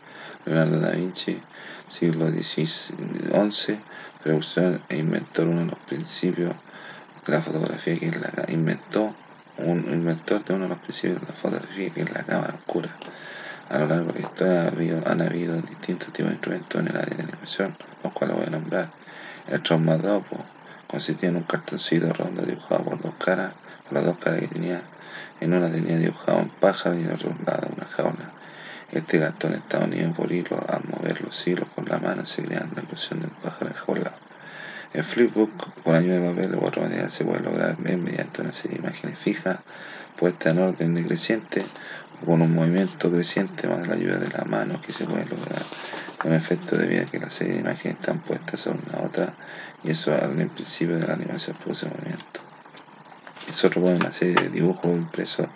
Leonardo 0.45 0.79
da 0.79 0.91
Vinci, 0.91 1.39
siglo 1.87 2.29
XI, 2.31 3.79
precursor 4.23 4.81
e 4.89 4.97
inventor 4.97 5.47
uno 5.47 5.61
de 5.61 5.67
los 5.67 5.79
principios 5.79 6.53
de 7.25 7.33
la 7.33 7.41
fotografía 7.41 7.97
que 7.99 8.11
la 8.11 8.51
inventó 8.51 9.13
un 9.59 9.79
inventor 9.91 10.43
de 10.45 10.53
uno 10.53 10.63
de 10.63 10.69
los 10.69 10.79
principios 10.79 11.21
de 11.21 11.27
la 11.27 11.33
fotografía, 11.33 11.89
que 11.89 12.01
es 12.01 12.11
la 12.11 12.23
cámara 12.23 12.53
oscura. 12.53 12.89
A 13.69 13.79
lo 13.79 13.87
largo 13.87 14.13
de 14.13 14.13
la 14.13 14.19
historia 14.19 15.03
han 15.05 15.21
habido 15.21 15.61
distintos 15.61 16.13
tipos 16.13 16.29
de 16.29 16.35
instrumentos 16.35 16.81
en 16.81 16.87
el 16.87 16.97
área 16.97 17.17
de 17.17 17.23
animación, 17.23 17.75
los 18.03 18.13
cuales 18.13 18.37
voy 18.37 18.45
a 18.47 18.49
nombrar. 18.51 18.89
El 19.49 19.61
traumadopo 19.61 20.37
consistía 20.87 21.29
en 21.29 21.37
un 21.37 21.43
cartoncito 21.43 22.11
redondo 22.13 22.43
dibujado 22.43 22.83
por 22.83 23.01
dos 23.01 23.13
caras, 23.15 23.53
por 23.83 23.93
las 23.93 24.05
dos 24.05 24.17
caras 24.17 24.39
que 24.41 24.47
tenía. 24.47 24.81
En 25.41 25.53
una 25.53 25.69
tenía 25.69 25.97
dibujado 25.97 26.39
un 26.39 26.49
pájaro 26.49 26.97
y 26.97 27.03
en 27.03 27.11
otro 27.11 27.35
lado 27.45 27.67
una 27.75 27.85
jaula. 27.85 28.31
Este 28.91 29.19
cartón 29.19 29.53
estaba 29.53 29.85
unido 29.85 30.13
por 30.13 30.31
hilo, 30.31 30.57
al 30.69 30.83
mover 30.85 31.21
los 31.21 31.45
hilos 31.45 31.67
con 31.75 31.85
la 31.85 31.97
mano 31.99 32.25
se 32.25 32.43
crea 32.43 32.65
la 32.73 32.83
ilusión 32.83 33.19
del 33.19 33.31
pájaro 33.31 33.71
enjaulado. 33.71 34.26
El 34.93 35.03
flipbook, 35.03 35.83
con 35.83 35.95
ayuda 35.95 36.19
de 36.19 36.29
papel 36.29 36.55
u 36.55 36.63
otro 36.63 36.81
material, 36.81 37.11
se 37.11 37.25
puede 37.25 37.41
lograr 37.41 37.77
mediante 37.79 38.41
una 38.41 38.53
serie 38.53 38.77
de 38.77 38.83
imágenes 38.83 39.19
fijas 39.19 39.59
puestas 40.15 40.53
en 40.53 40.59
orden 40.59 40.93
decreciente 40.95 41.63
o 42.21 42.25
con 42.25 42.41
un 42.41 42.53
movimiento 42.53 43.11
creciente 43.11 43.67
más 43.67 43.85
la 43.85 43.95
ayuda 43.95 44.17
de 44.17 44.29
la 44.29 44.45
mano 44.45 44.79
que 44.81 44.93
se 44.93 45.05
puede 45.05 45.25
lograr 45.25 45.61
con 46.17 46.33
efecto 46.33 46.77
debido 46.77 47.03
a 47.03 47.05
que 47.05 47.19
la 47.19 47.29
serie 47.29 47.55
de 47.55 47.59
imágenes 47.59 47.97
están 47.97 48.21
puestas 48.21 48.61
sobre 48.61 48.79
una 48.89 49.01
otra 49.01 49.37
y 49.83 49.91
eso 49.91 50.13
al 50.13 50.35
principio 50.51 50.97
de 50.97 51.05
la 51.05 51.13
animación 51.13 51.57
produce 51.57 51.87
movimiento. 51.87 52.39
Es 53.47 53.63
otro 53.65 53.81
pone 53.81 53.97
una 53.97 54.11
serie 54.11 54.35
de 54.35 54.49
dibujos 54.49 54.95
impresos 54.95 55.49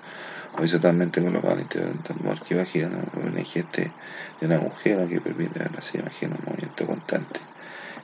horizontalmente 0.57 1.21
colocado 1.21 1.53
al 1.53 1.61
interior 1.61 1.89
de 1.89 1.97
un 1.97 2.03
tambor 2.03 2.41
que 2.41 2.55
va 2.55 2.65
girando 2.65 3.01
con 3.11 3.23
un 3.23 3.37
eje 3.37 3.63
de 3.63 4.45
un 4.45 4.51
agujero 4.51 5.07
que 5.07 5.21
permite 5.21 5.59
ver 5.59 5.71
la 5.73 5.81
serie 5.81 6.01
de 6.01 6.07
imágenes 6.09 6.21
en 6.23 6.45
un 6.45 6.51
movimiento 6.51 6.85
constante. 6.85 7.50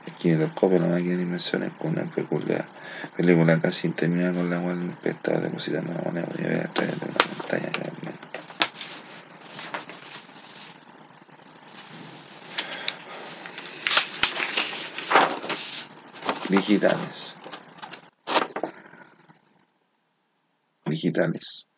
El 0.08 0.14
kinetoscopio, 0.14 0.78
la 0.78 0.86
máquina 0.86 1.10
de 1.10 1.16
dimensiones, 1.18 1.70
con 1.72 1.90
una 1.90 2.10
peculiar 2.10 2.66
película 3.14 3.60
casi 3.60 3.88
interminada 3.88 4.32
con 4.32 4.48
la 4.48 4.58
cual 4.58 4.82
el 4.82 4.90
espectador 4.90 5.42
depositando 5.42 5.92
la 5.92 6.00
moneda 6.00 6.26
podía 6.28 6.48
ver 6.48 6.72
de 6.72 7.04
una 7.04 7.14
pantalla 7.14 7.70
realmente. 7.72 8.18
Digitales. 16.48 17.36
Digitales. 20.86 21.68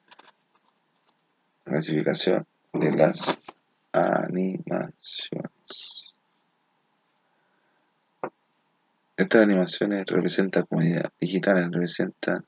Clasificación 1.64 2.46
de 2.74 2.92
las 2.92 3.38
animaciones. 3.92 5.99
Estas 9.20 9.42
animaciones 9.42 10.06
representan 10.06 10.64
comunidad 10.64 11.12
digitales, 11.20 11.66
representan 11.70 12.42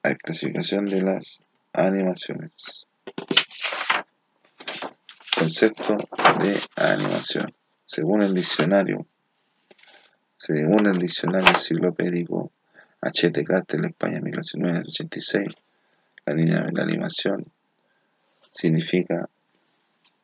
la 0.00 0.14
clasificación 0.14 0.86
de 0.86 1.02
las 1.02 1.40
animaciones. 1.72 2.86
Concepto 5.36 5.96
de 6.40 6.56
animación. 6.76 7.52
Según 7.84 8.22
el 8.22 8.32
diccionario, 8.32 9.04
según 10.36 10.86
el 10.86 10.96
diccionario 10.96 11.48
enciclopédico 11.48 12.52
H.T. 13.00 13.44
Castel, 13.44 13.86
España 13.86 14.20
1986, 14.20 15.48
la, 16.26 16.32
línea 16.32 16.60
de 16.60 16.70
la 16.72 16.84
animación 16.84 17.44
significa 18.52 19.28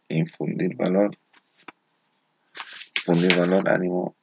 infundir 0.09 0.77
valor 0.77 1.19
infundir 3.03 3.37
valor, 3.37 3.69
ánimo, 3.69 4.15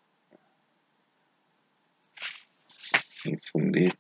infundir. 3.26 3.94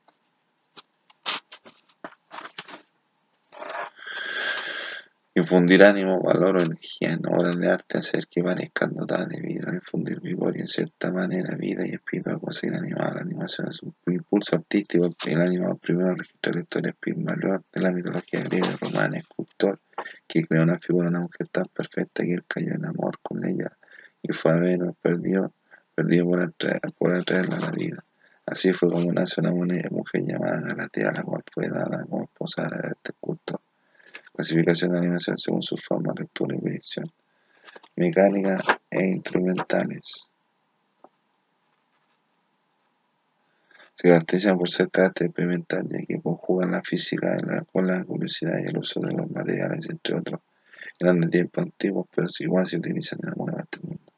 Infundir 5.35 5.83
ánimo, 5.83 6.21
valor 6.21 6.61
energía 6.61 7.11
en 7.11 7.25
obras 7.27 7.57
de 7.57 7.69
arte, 7.69 7.97
hacer 7.97 8.27
que 8.27 8.41
parezcan 8.41 8.93
dotadas 8.93 9.27
de 9.29 9.41
vida, 9.41 9.73
infundir 9.73 10.21
vigor 10.21 10.55
y 10.55 10.61
en 10.61 10.67
cierta 10.67 11.11
manera 11.11 11.55
vida. 11.55 11.85
Y 11.85 11.91
espíritu 11.91 12.29
a 12.31 12.39
cosas 12.39 12.65
inanimadas. 12.65 13.15
La 13.15 13.21
animación 13.21 13.69
impulso 14.07 14.55
artístico. 14.55 15.13
El 15.25 15.41
animal 15.41 15.77
primero 15.77 16.13
registra 16.15 16.53
la 16.53 16.61
historia 16.61 16.95
Pigmalión 16.97 17.65
de 17.73 17.81
la 17.81 17.91
mitología 17.91 18.43
griega 18.43 18.75
romana, 18.79 19.17
escultor 19.17 19.79
que 20.25 20.45
creó 20.45 20.63
una 20.63 20.79
figura 20.79 21.09
una 21.09 21.21
mujer 21.21 21.47
tan 21.49 21.65
perfecta 21.65 22.23
que 22.23 22.33
él 22.33 22.45
cayó 22.47 22.73
en 22.73 22.85
amor 22.85 23.19
con 23.21 23.45
ella 23.45 23.77
y 24.21 24.33
fue 24.33 24.51
a 24.51 24.55
Venus, 24.55 24.95
perdió, 25.01 25.53
perdió 25.95 26.25
por, 26.25 26.41
atraerla 27.13 27.55
a 27.55 27.59
la 27.59 27.71
vida. 27.71 28.03
Así 28.45 28.73
fue 28.73 28.89
como 28.89 29.11
nace 29.11 29.41
una 29.41 29.51
mujer 29.51 30.23
llamada 30.23 30.59
Galatea, 30.61 31.11
la 31.11 31.23
cual 31.23 31.43
fue 31.51 31.69
dada 31.69 32.03
como 32.05 32.23
esposa 32.23 32.63
de 32.63 32.89
este 32.89 33.13
culto. 33.19 33.61
Clasificación 34.33 34.91
de 34.91 34.97
animación 34.97 35.37
según 35.37 35.61
su 35.61 35.77
forma, 35.77 36.13
lectura 36.17 36.55
y 36.55 36.59
proyección. 36.59 37.11
Mecánica 37.95 38.59
e 38.89 39.05
instrumentales. 39.05 40.29
Se 43.95 44.07
caracterizan 44.07 44.57
por 44.57 44.69
ser 44.69 44.89
carácter 44.89 45.27
experimental, 45.27 45.85
ya 45.87 45.97
que 46.07 46.21
conjugan 46.21 46.71
la 46.71 46.81
física 46.81 47.37
con 47.71 47.85
la 47.85 48.03
curiosidad 48.05 48.57
y 48.63 48.67
el 48.67 48.77
uso 48.77 49.01
de 49.01 49.11
los 49.11 49.29
materiales, 49.29 49.89
entre 49.89 50.15
otros. 50.15 50.39
Eran 50.97 51.19
de 51.19 51.27
tiempos 51.27 51.65
antiguos, 51.65 52.07
pero 52.15 52.27
igual 52.39 52.65
se 52.65 52.77
utilizan 52.77 53.19
en 53.21 53.29
alguna 53.29 53.53
parte 53.53 53.79
del 53.79 53.89
mundo. 53.89 54.08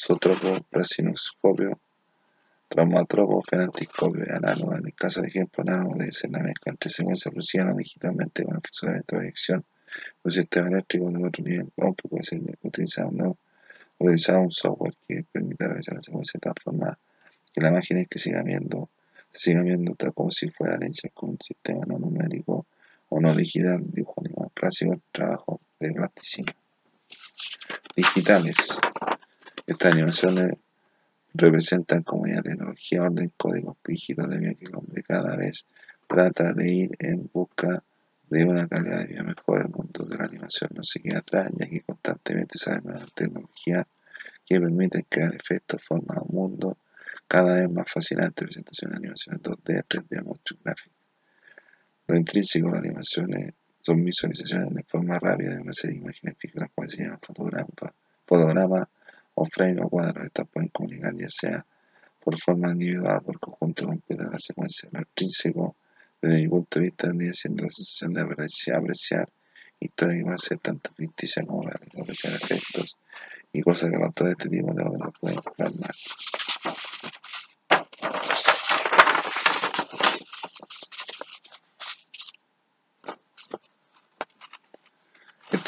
Zootropo, 0.00 0.64
praxinoscopio, 0.70 1.80
traumatropo, 2.68 3.42
fenantiscopio 3.42 4.24
y 4.28 4.32
análogo. 4.32 4.76
En 4.76 4.86
el 4.86 4.94
caso 4.94 5.20
de 5.20 5.28
ejemplo, 5.28 5.64
análogo 5.66 5.96
debe 5.96 6.12
ser 6.12 6.30
la 6.30 6.38
mezcla 6.38 6.70
entre 6.70 6.88
secuencia 6.88 7.32
prusiana 7.32 7.74
digitalmente 7.74 8.44
con 8.44 8.54
el 8.54 8.62
funcionamiento 8.62 9.16
de 9.16 9.22
dirección 9.22 9.64
un 10.22 10.32
sistema 10.32 10.68
eléctrico 10.68 11.10
de 11.10 11.26
otro 11.26 11.44
nivel, 11.44 11.72
aunque 11.78 12.08
puede 12.08 12.22
ser 12.22 12.40
utilizado 12.62 13.10
un 13.10 14.52
software 14.52 14.94
que 15.08 15.24
permite 15.32 15.66
realizar 15.66 15.94
la 15.94 16.02
secuencia 16.02 16.38
de 16.38 16.40
tal 16.40 16.54
forma 16.62 16.98
que 17.52 17.60
la 17.60 17.72
máquina 17.72 18.04
que 18.04 18.18
siga 18.20 18.42
viendo, 18.42 18.90
se 19.32 19.60
viendo 19.62 19.94
tal 19.96 20.14
como 20.14 20.30
si 20.30 20.48
fuera 20.48 20.78
hecha 20.86 21.08
con 21.12 21.30
un 21.30 21.38
sistema 21.40 21.84
no 21.86 21.98
numérico 21.98 22.66
o 23.08 23.20
no 23.20 23.34
digital, 23.34 23.82
dibujo 23.82 24.22
animal 24.24 24.50
clásico, 24.54 25.00
trabajo 25.10 25.60
de 25.80 25.92
plasticina. 25.92 26.54
Digitales. 27.96 28.54
Estas 29.68 29.92
animaciones 29.92 30.52
representan 31.34 32.02
como 32.02 32.22
una 32.22 32.40
tecnología 32.40 33.02
orden 33.02 33.30
códigos 33.36 33.76
rígidos 33.84 34.30
debido 34.30 34.52
a 34.52 34.54
que 34.54 34.64
el 34.64 34.74
hombre 34.74 35.02
cada 35.02 35.36
vez 35.36 35.66
trata 36.06 36.54
de 36.54 36.72
ir 36.72 36.90
en 36.98 37.28
busca 37.30 37.84
de 38.30 38.44
una 38.44 38.66
calidad 38.66 39.00
de 39.00 39.08
vida 39.08 39.22
mejor. 39.24 39.60
El 39.60 39.68
mundo 39.68 40.06
de 40.06 40.16
la 40.16 40.24
animación 40.24 40.70
no 40.74 40.82
se 40.82 41.00
queda 41.00 41.18
atrás, 41.18 41.50
ya 41.52 41.66
que 41.66 41.82
constantemente 41.82 42.56
sale 42.56 42.80
nueva 42.80 43.04
tecnología 43.14 43.86
que 44.46 44.58
permiten 44.58 45.04
crear 45.06 45.34
efectos, 45.34 45.82
formas 45.84 46.16
un 46.26 46.34
mundo 46.34 46.78
cada 47.26 47.56
vez 47.56 47.70
más 47.70 47.92
fascinante, 47.92 48.44
presentación 48.44 48.92
de 48.92 48.96
animaciones 48.96 49.42
2D, 49.42 49.84
3D, 49.86 50.24
motion 50.24 50.60
graphics. 50.64 50.96
Lo 52.06 52.16
intrínseco 52.16 52.68
de 52.68 52.72
las 52.72 52.84
animaciones 52.84 53.52
son 53.82 54.02
visualizaciones 54.02 54.72
de 54.72 54.82
forma 54.84 55.18
rápida 55.18 55.56
de 55.56 55.60
una 55.60 55.74
serie 55.74 55.96
de 55.96 56.04
imágenes 56.04 56.36
fijas, 56.38 56.56
las 56.56 56.70
cuales 56.70 56.94
se 56.94 57.02
llaman 57.02 57.20
fotograma, 58.24 58.88
o 59.40 59.44
frame 59.44 59.80
o 59.82 59.88
cuadro. 59.88 60.22
Estas 60.22 60.46
pueden 60.48 60.68
comunicar 60.70 61.14
ya 61.16 61.28
sea 61.28 61.66
por 62.22 62.36
forma 62.36 62.70
individual 62.70 63.22
por 63.22 63.38
conjunto 63.38 63.86
completo 63.86 64.24
la 64.24 64.38
secuencia. 64.38 64.88
Lo 64.92 65.00
intrínseco, 65.00 65.76
desde 66.20 66.42
mi 66.42 66.48
punto 66.48 66.78
de 66.78 66.86
vista, 66.86 67.08
tendría 67.08 67.32
siendo 67.32 67.64
la 67.64 67.70
sensación 67.70 68.14
de 68.14 68.22
apreciar, 68.22 68.78
apreciar 68.78 69.28
historia 69.80 70.18
que 70.18 70.24
puede 70.24 70.38
ser 70.38 70.58
tanto 70.58 70.90
ficticia 70.94 71.44
como 71.44 71.62
real, 71.62 71.80
apreciar 72.00 72.34
efectos 72.34 72.98
y 73.52 73.62
cosas 73.62 73.90
que 73.90 73.96
los 73.96 74.06
autores 74.06 74.36
de 74.36 74.44
este 74.44 74.56
tipo 74.58 74.74
de 74.74 74.82
obras 74.82 75.10
pueden 75.20 75.40
plasmar. 75.56 75.94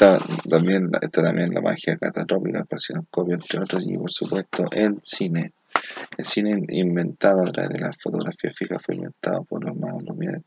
Esta 0.01 0.17
también, 0.49 0.89
esta 0.99 1.21
también 1.21 1.53
la 1.53 1.61
magia 1.61 1.95
catastrófica, 1.95 2.65
el 2.71 3.07
copia 3.11 3.35
entre 3.35 3.59
otros, 3.59 3.85
y 3.87 3.95
por 3.99 4.09
supuesto 4.09 4.65
el 4.71 4.97
cine. 5.03 5.53
El 6.17 6.25
cine 6.25 6.59
inventado 6.69 7.43
a 7.43 7.51
través 7.51 7.69
de 7.69 7.79
la 7.81 7.93
fotografía 7.93 8.49
fija 8.49 8.79
fue 8.79 8.95
inventado 8.95 9.43
por 9.43 9.63
los 9.63 9.75
hermanos 9.75 10.03
Lumière 10.05 10.41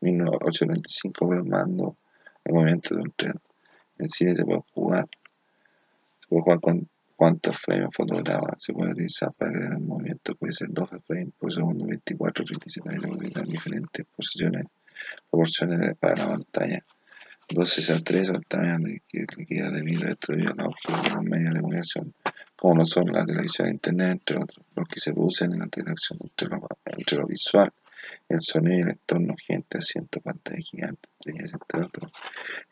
en 0.00 0.16
1895 0.16 1.28
plasmando 1.28 1.96
el 2.44 2.54
movimiento 2.54 2.94
de 2.94 3.02
un 3.02 3.12
tren. 3.16 3.34
En 3.98 4.08
cine 4.08 4.36
se 4.36 4.44
puede 4.44 4.62
jugar, 4.72 5.08
se 6.20 6.28
puede 6.28 6.42
jugar 6.42 6.60
con 6.60 6.88
cuántos 7.16 7.56
frames 7.56 7.88
fotograma 7.92 8.54
se 8.58 8.72
puede 8.72 8.92
utilizar 8.92 9.32
para 9.32 9.50
crear 9.50 9.72
el 9.72 9.80
movimiento. 9.80 10.36
Puede 10.36 10.52
ser 10.52 10.68
12 10.70 11.00
frames 11.00 11.34
por 11.36 11.52
segundo, 11.52 11.84
24, 11.84 12.44
37, 12.44 13.00
se 13.00 13.08
puede 13.08 13.44
diferentes 13.46 14.06
posiciones, 14.14 14.66
proporciones 15.28 15.94
para 15.98 16.14
la 16.14 16.28
pantalla. 16.28 16.84
12 17.52 17.92
a 17.92 17.98
3 18.00 18.30
o 18.30 18.34
el 18.34 18.46
tamaño 18.46 18.78
que 19.08 19.26
le 19.36 19.46
queda 19.46 19.70
debido 19.70 20.06
a 20.06 20.10
esto 20.10 20.32
debido 20.32 20.52
a 20.52 20.64
los 20.64 21.24
medios 21.24 21.54
de 21.54 21.60
comunicación, 21.60 22.14
como 22.56 22.76
lo 22.76 22.86
son 22.86 23.12
la 23.12 23.24
televisión 23.24 23.68
internet, 23.68 24.12
entre 24.12 24.36
otros, 24.36 24.64
los 24.76 24.86
que 24.86 25.00
se 25.00 25.12
producen 25.12 25.52
en 25.52 25.58
la 25.58 25.64
interacción 25.64 26.18
entre 26.22 26.48
lo, 27.16 27.26
visual, 27.26 27.72
el 28.28 28.40
sonido 28.40 28.78
y 28.78 28.80
el 28.82 28.88
entorno, 28.90 29.34
gente, 29.44 29.78
asiento, 29.78 30.20
pantalla 30.20 30.60
gigante, 30.60 31.08
entre 31.26 31.82
otros, 31.82 32.12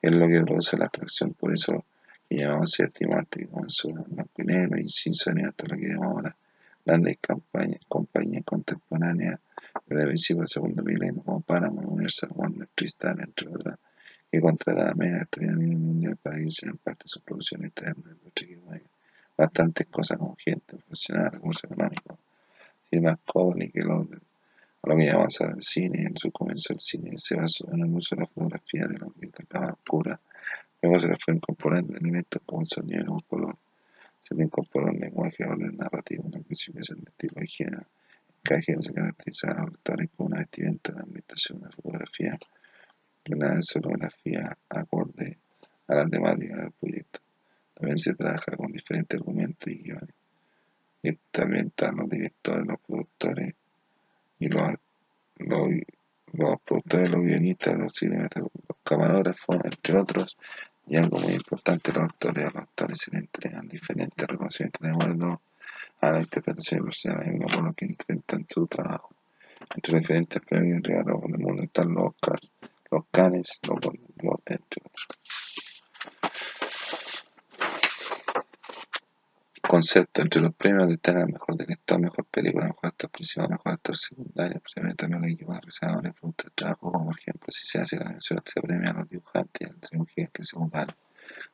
es 0.01 0.12
lo 0.12 0.29
que 0.29 0.41
produce 0.43 0.77
la 0.77 0.87
atracción, 0.87 1.35
por 1.35 1.53
eso 1.53 1.85
que 2.29 2.37
llamamos 2.37 2.71
séptimo 2.71 3.14
arte, 3.14 3.41
que 3.41 3.49
comenzó 3.49 3.88
en 3.88 4.05
blanco 4.09 4.43
y 4.43 4.45
negro 4.45 4.79
y 4.79 4.88
sin 4.88 5.14
sonido 5.14 5.49
hasta 5.49 5.67
lo 5.67 5.77
que 5.77 5.88
llamamos 5.88 6.17
ahora 6.17 6.37
grandes 6.85 7.19
campañas, 7.21 7.81
compañías 7.87 8.45
contemporáneas 8.45 9.41
desde 9.87 10.03
el 10.03 10.09
principio 10.09 10.41
del 10.41 10.49
segundo 10.49 10.83
milenio, 10.83 11.23
como 11.23 11.41
Paramount, 11.41 11.87
Universal, 11.87 12.31
Warner, 12.35 12.69
Tristan, 12.75 13.21
entre 13.21 13.49
otras, 13.49 13.79
que 14.31 14.41
contrata 14.41 14.91
a 14.91 14.95
media 14.95 15.23
estrella 15.23 15.53
a 15.53 15.57
nivel 15.57 15.79
mundial 15.79 16.17
para 16.23 16.37
que 16.37 16.51
sean 16.51 16.77
parte 16.79 17.05
de 17.05 17.09
sus 17.09 17.23
producciones 17.23 17.69
externas. 17.69 18.17
Bastantes 19.37 19.87
cosas 19.87 20.19
como 20.19 20.35
gente 20.37 20.77
profesional, 20.77 21.31
recursos 21.33 21.64
económicos, 21.64 22.19
firmas 22.91 23.19
y 23.57 23.71
que 23.71 23.83
lo, 23.83 24.07
lo 24.83 24.97
que 24.97 25.07
llamamos 25.07 25.41
el 25.41 25.62
cine, 25.62 26.07
en 26.07 26.17
su 26.17 26.33
comienzo 26.33 26.73
el 26.73 26.81
cine 26.81 27.19
se 27.19 27.37
basó 27.37 27.73
en 27.73 27.81
el 27.81 27.95
uso 27.95 28.17
de 28.17 28.23
la 28.23 28.27
fotografía 28.27 28.87
de 28.87 28.99
lo 28.99 29.11
que 29.12 29.21
destacaba 29.21 29.73
oscura. 29.73 30.21
Luego 30.83 30.99
se 30.99 31.09
le 31.09 31.17
fue 31.17 31.35
incorporando 31.35 31.97
elementos 31.97 32.43
como 32.45 32.62
el 32.62 32.69
sonido 32.69 33.05
y 33.09 33.14
el 33.14 33.25
color. 33.25 33.57
Se 34.23 34.35
le 34.35 34.45
incorporó 34.45 34.87
un 34.87 34.99
lenguaje 34.99 35.45
orden 35.45 35.77
narrativo, 35.77 36.25
una 36.25 36.43
clasificación 36.43 37.01
de 37.01 37.12
tipo 37.17 37.41
de 37.41 37.47
género. 37.47 37.83
Cada 38.43 38.61
género 38.61 38.83
se 38.83 38.93
caracteriza 38.93 39.53
a 39.53 39.62
los 39.62 39.73
lectores 39.73 40.09
con 40.17 40.27
una 40.27 40.38
vestimenta, 40.38 40.93
una 40.93 41.03
ambientación, 41.03 41.59
una 41.59 41.71
fotografía, 41.71 42.38
una 43.35 43.59
escenografía 43.59 44.57
acorde 44.69 45.38
a 45.87 45.95
la 45.95 46.07
temática 46.07 46.57
del 46.57 46.73
proyecto. 46.73 47.21
También 47.75 47.99
se 47.99 48.14
trabaja 48.14 48.57
con 48.57 48.73
diferentes 48.73 49.19
argumentos 49.19 49.73
y 49.73 49.79
guiones. 49.79 50.14
Y 51.03 51.12
también 51.31 51.69
están 51.69 51.97
los 51.97 52.09
directores, 52.09 52.67
los 52.67 52.79
productores 52.81 53.55
y 54.41 54.49
los, 54.49 54.75
los, 55.37 56.61
productores, 56.64 57.11
los 57.11 57.23
guionistas, 57.23 57.75
los 57.75 57.93
cinematográficos, 57.93 58.62
los 58.69 58.79
camarógrafos, 58.83 59.64
entre 59.64 59.97
otros. 59.97 60.37
Y 60.87 60.97
algo 60.97 61.19
muy 61.21 61.35
importante, 61.35 61.93
los 61.93 62.05
actores, 62.05 62.47
a 62.47 62.51
los 62.51 62.62
actores 62.62 62.99
se 62.99 63.11
les 63.12 63.21
entregan 63.21 63.69
diferentes 63.69 64.27
reconocimientos 64.27 64.81
de 64.81 64.91
acuerdo 64.91 65.41
a 66.01 66.12
la 66.12 66.21
interpretación 66.21 66.85
personal 66.85 67.38
por 67.38 67.62
lo 67.62 67.73
que 67.75 67.87
intentan 67.87 68.47
su 68.49 68.67
trabajo. 68.67 69.14
Entre 69.75 69.99
diferentes 69.99 70.41
premios 70.43 70.79
y 70.79 70.83
regalos 70.83 71.23
del 71.23 71.38
mundo 71.38 71.62
están 71.62 71.93
los 71.93 72.07
Oscars, 72.07 72.49
los 72.90 73.03
canes, 73.11 73.61
los, 73.66 73.79
los, 73.85 74.37
entre 74.46 74.83
otros. 74.85 75.07
Concepto. 79.68 80.22
Entre 80.22 80.40
los 80.40 80.55
premios 80.55 80.88
destacan 80.88 81.22
el 81.27 81.33
mejor 81.35 81.59
director, 81.59 82.01
mejor 82.01 82.24
película, 82.24 82.66
mejor 82.66 82.87
actor 82.87 83.11
principal, 83.11 83.51
mejor 83.51 83.72
actor 83.74 83.96
secundario, 83.96 84.61
precisamente 84.61 84.96
también 84.96 85.22
los 85.22 85.31
equipos 85.33 85.57
realizadores, 85.57 86.14
productos 86.14 86.46
de 86.46 86.53
trabajo, 86.55 86.92
como 86.92 87.07
por 87.07 87.18
ejemplo, 87.18 87.53
si 87.53 87.66
se 87.66 87.79
hace 87.79 87.98
la 87.98 88.07
mención, 88.07 88.40
se 88.44 88.62
premia 88.62 88.90
a 88.92 88.94
los 88.94 89.09
dibujantes 89.11 89.68
y 89.68 89.70
a 89.70 89.98
las 89.98 90.31
que 90.33 90.44
se 90.44 90.57
ocuparon. 90.57 90.96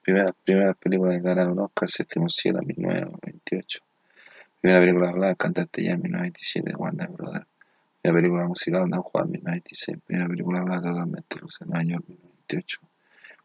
Primera, 0.03 0.33
primera 0.45 0.75
película 0.75 1.13
que 1.13 1.21
ganaron 1.21 1.55
un 1.55 1.65
Oscar, 1.65 1.89
Séptimo 1.89 2.29
Cielo, 2.29 2.61
1928. 2.63 3.81
Primera 4.61 4.81
película 4.81 5.09
hablada, 5.09 5.35
Cantante 5.35 5.83
ya, 5.83 5.97
1927, 5.97 6.77
Warner 6.77 7.09
Brothers. 7.11 7.47
Primera 8.05 8.21
película 8.21 8.47
musical, 8.47 8.91
Don 8.91 9.01
Juan, 9.01 9.31
1996. 9.31 9.99
Primera 10.05 10.29
película 10.29 10.59
hablada 10.59 10.91
totalmente 10.91 11.37
en 11.39 11.89
York, 11.89 12.05
1928. 12.07 12.81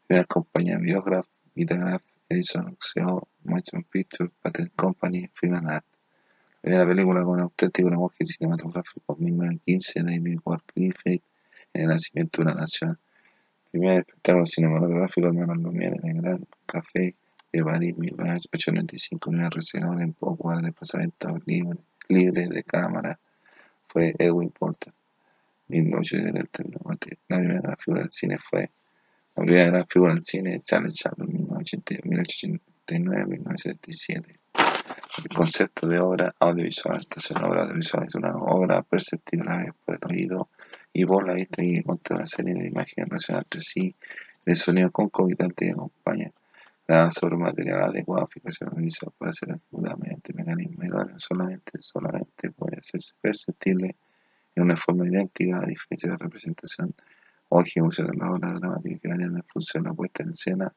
Primera 0.06 0.26
compañía 0.26 0.76
Biograph, 0.76 1.26
Vitagraph, 1.54 2.02
Edison 2.28 2.66
Oxeo, 2.66 3.26
Motion 3.44 3.84
Pictures, 3.84 4.30
Patent 4.42 4.70
Company, 4.76 5.30
Film 5.32 5.66
Art. 5.66 5.86
Primera 6.60 6.86
película 6.86 7.24
con 7.24 7.40
auténtico 7.40 7.88
lenguaje 7.88 8.26
cinematográfico, 8.26 9.16
1915, 9.18 10.02
David 10.02 10.38
Ward 10.44 10.62
Griffith, 10.76 11.22
en 11.72 11.82
el 11.82 11.88
nacimiento 11.88 12.42
de 12.42 12.50
una 12.50 12.60
nación. 12.60 12.98
Primer 13.70 13.96
espectáculo 14.00 14.44
cinematográfico, 14.44 15.28
Hermanos 15.28 15.56
Lumière, 15.56 15.96
en 16.02 16.16
el 16.16 16.20
Gran 16.20 16.46
Café 16.66 17.16
de 17.50 17.64
París, 17.64 17.96
1895. 17.96 19.30
Primera 19.30 19.48
reserva 19.48 20.02
en 20.02 20.12
poco 20.12 20.54
de 20.54 20.70
pasamiento 20.70 21.38
libre, 21.46 21.78
libre 22.10 22.46
de 22.46 22.62
cámara 22.62 23.18
fue 23.90 24.14
Edwin 24.18 24.50
Porter, 24.50 24.92
1879. 25.68 27.18
La 27.28 27.38
primera 27.38 27.60
gran 27.60 27.76
figura 27.76 28.02
del 28.02 28.12
cine 28.12 28.38
fue 28.38 28.70
la 29.34 29.44
primera 29.44 29.84
figura 29.86 30.14
del 30.14 30.22
cine 30.22 30.60
Charles 30.60 30.94
Chaplin, 30.94 31.48
1889-1977. 31.48 34.38
El 35.18 35.28
concepto 35.34 35.88
de 35.88 35.98
obra 35.98 36.32
audiovisual. 36.38 37.00
Esta 37.00 37.46
obra 37.46 37.62
audiovisual 37.62 38.04
es 38.06 38.14
una 38.14 38.30
obra 38.32 38.82
perceptible 38.82 39.72
por 39.84 39.96
el 39.96 40.00
oído 40.08 40.48
y 40.92 41.04
por 41.04 41.26
la 41.26 41.34
vista 41.34 41.64
y 41.64 41.82
contiene 41.82 42.20
una 42.20 42.26
serie 42.26 42.54
de 42.54 42.68
imágenes 42.68 43.08
relacionadas 43.08 43.46
entre 43.46 43.60
sí, 43.60 43.96
de 44.46 44.54
sonido 44.54 44.92
concomitante 44.92 45.66
que 45.66 45.72
acompaña 45.72 46.30
la 46.90 47.08
sobre 47.12 47.36
material 47.36 47.82
adecuado, 47.82 48.26
fijación 48.26 48.70
audiovisual 48.70 49.12
puede 49.16 49.32
ser 49.32 49.50
ejecutada 49.50 49.96
mediante 49.96 50.32
mecanismos 50.32 50.84
idóneos, 50.84 51.22
solamente, 51.22 51.80
solamente 51.80 52.50
puede 52.50 52.78
hacerse 52.78 53.14
perceptible 53.20 53.94
en 54.56 54.64
una 54.64 54.76
forma 54.76 55.06
idéntica 55.06 55.60
a 55.60 55.66
diferencia 55.66 56.10
de 56.10 56.16
representación 56.16 56.92
o 57.48 57.60
ejecución 57.60 58.08
de 58.08 58.16
la 58.16 58.32
obra 58.32 58.54
dramática 58.54 58.98
que 59.00 59.08
varían 59.08 59.36
en 59.36 59.44
función 59.44 59.84
de 59.84 59.90
la 59.90 59.94
puesta 59.94 60.24
en 60.24 60.30
escena, 60.30 60.74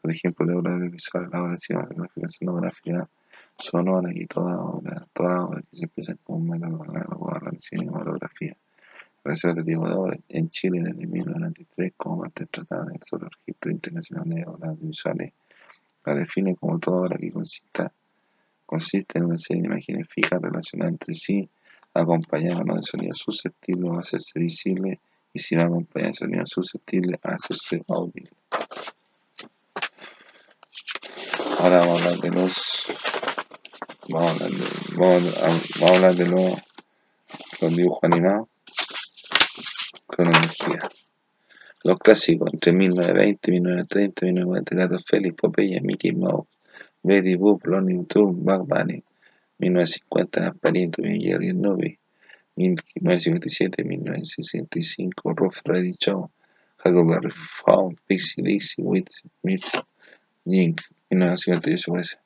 por 0.00 0.10
ejemplo, 0.10 0.46
de 0.46 0.54
obra 0.54 0.74
audiovisual, 0.76 1.28
la 1.30 1.42
obra 1.42 1.58
cinematográfica, 1.58 2.28
sonográfica, 2.30 3.10
sonora 3.58 4.10
y 4.14 4.24
toda 4.24 4.62
obra, 4.62 5.06
toda 5.12 5.44
obra 5.44 5.60
que 5.60 5.76
se 5.76 5.84
empieza 5.84 6.14
como 6.24 6.38
un 6.38 6.48
método 6.48 6.82
análogo 6.84 7.34
a 7.34 7.38
la 7.38 7.50
cinematografía. 7.58 8.56
Relación 9.22 9.56
de 9.56 9.64
tipo 9.64 9.86
de 9.86 9.94
obra 9.94 10.18
en 10.30 10.48
Chile 10.48 10.80
desde 10.80 11.06
1993 11.06 11.92
como 11.98 12.22
parte 12.22 12.44
del 12.44 12.48
Tratado 12.48 12.86
sobre 13.02 13.26
el 13.26 13.30
Registro 13.30 13.70
Internacional 13.70 14.26
de 14.26 14.46
Obras 14.46 14.70
Audiovisuales 14.70 15.32
la 16.04 16.14
define 16.14 16.54
como 16.56 16.78
toda 16.78 17.02
obra 17.02 17.18
que 17.18 17.30
consista 17.30 17.92
consiste 18.66 19.18
en 19.18 19.24
una 19.24 19.36
serie 19.36 19.62
de 19.62 19.68
imágenes 19.68 20.06
fijas 20.08 20.40
relacionadas 20.40 20.92
entre 20.92 21.14
sí, 21.14 21.48
acompañadas 21.92 22.62
de 22.64 22.82
sonidos 22.82 23.18
susceptibles 23.18 23.92
a 23.92 23.98
hacerse 23.98 24.38
visibles 24.38 24.98
y 25.32 25.40
si 25.40 25.56
va 25.56 25.64
acompañado 25.64 26.12
de 26.12 26.18
sonidos 26.18 26.50
susceptibles 26.50 27.18
a 27.24 27.34
hacerse 27.34 27.82
audibles. 27.88 28.32
Ahora 31.58 31.80
vamos 31.80 32.00
a 32.00 32.04
hablar 32.04 32.20
de 32.20 32.30
los 32.30 32.86
vamos 34.08 34.30
a 34.30 34.34
hablar 34.34 34.50
de, 34.50 34.64
vamos 34.96 35.82
a 35.82 35.94
hablar 35.94 36.14
de 36.14 36.28
los, 36.28 36.54
los 37.60 37.76
dibujos 37.76 38.04
animados 38.04 38.48
cronología. 40.06 40.88
Los 41.82 41.98
clásicos 41.98 42.52
entre 42.52 42.72
1920, 42.72 43.52
1930, 43.52 44.26
1944, 44.26 44.98
Félix, 44.98 45.34
Popeye, 45.34 45.80
Mickey 45.80 46.12
Mouse, 46.12 46.46
Betty 47.02 47.36
Boop, 47.36 47.64
Looney 47.64 48.04
Tunes, 48.04 48.36
Bugs 48.44 48.68
Bunny, 48.68 49.02
1950, 49.58 50.40
Gasparito, 50.40 51.02
Jerry 51.02 51.50
Snoopy, 51.50 51.98
1957, 52.56 53.88
1965, 53.88 55.12
Rough 55.24 55.62
Ready 55.64 55.94
Show, 55.98 56.30
Huckleberry 56.76 57.30
Found, 57.30 57.98
Pixie 58.06 58.42
Dixie, 58.42 58.82
Witz, 58.82 59.22
Mirko, 59.42 59.86
Jink, 60.46 60.82
1958, 61.10 62.18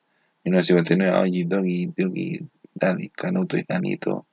1959, 0.43 1.13
Oggy, 1.13 1.43
Doggy, 1.45 1.85
Doggy, 1.97 2.45
Daddy, 2.73 3.09
Canuto 3.09 3.55
y 3.55 3.63
Canito, 3.63 4.25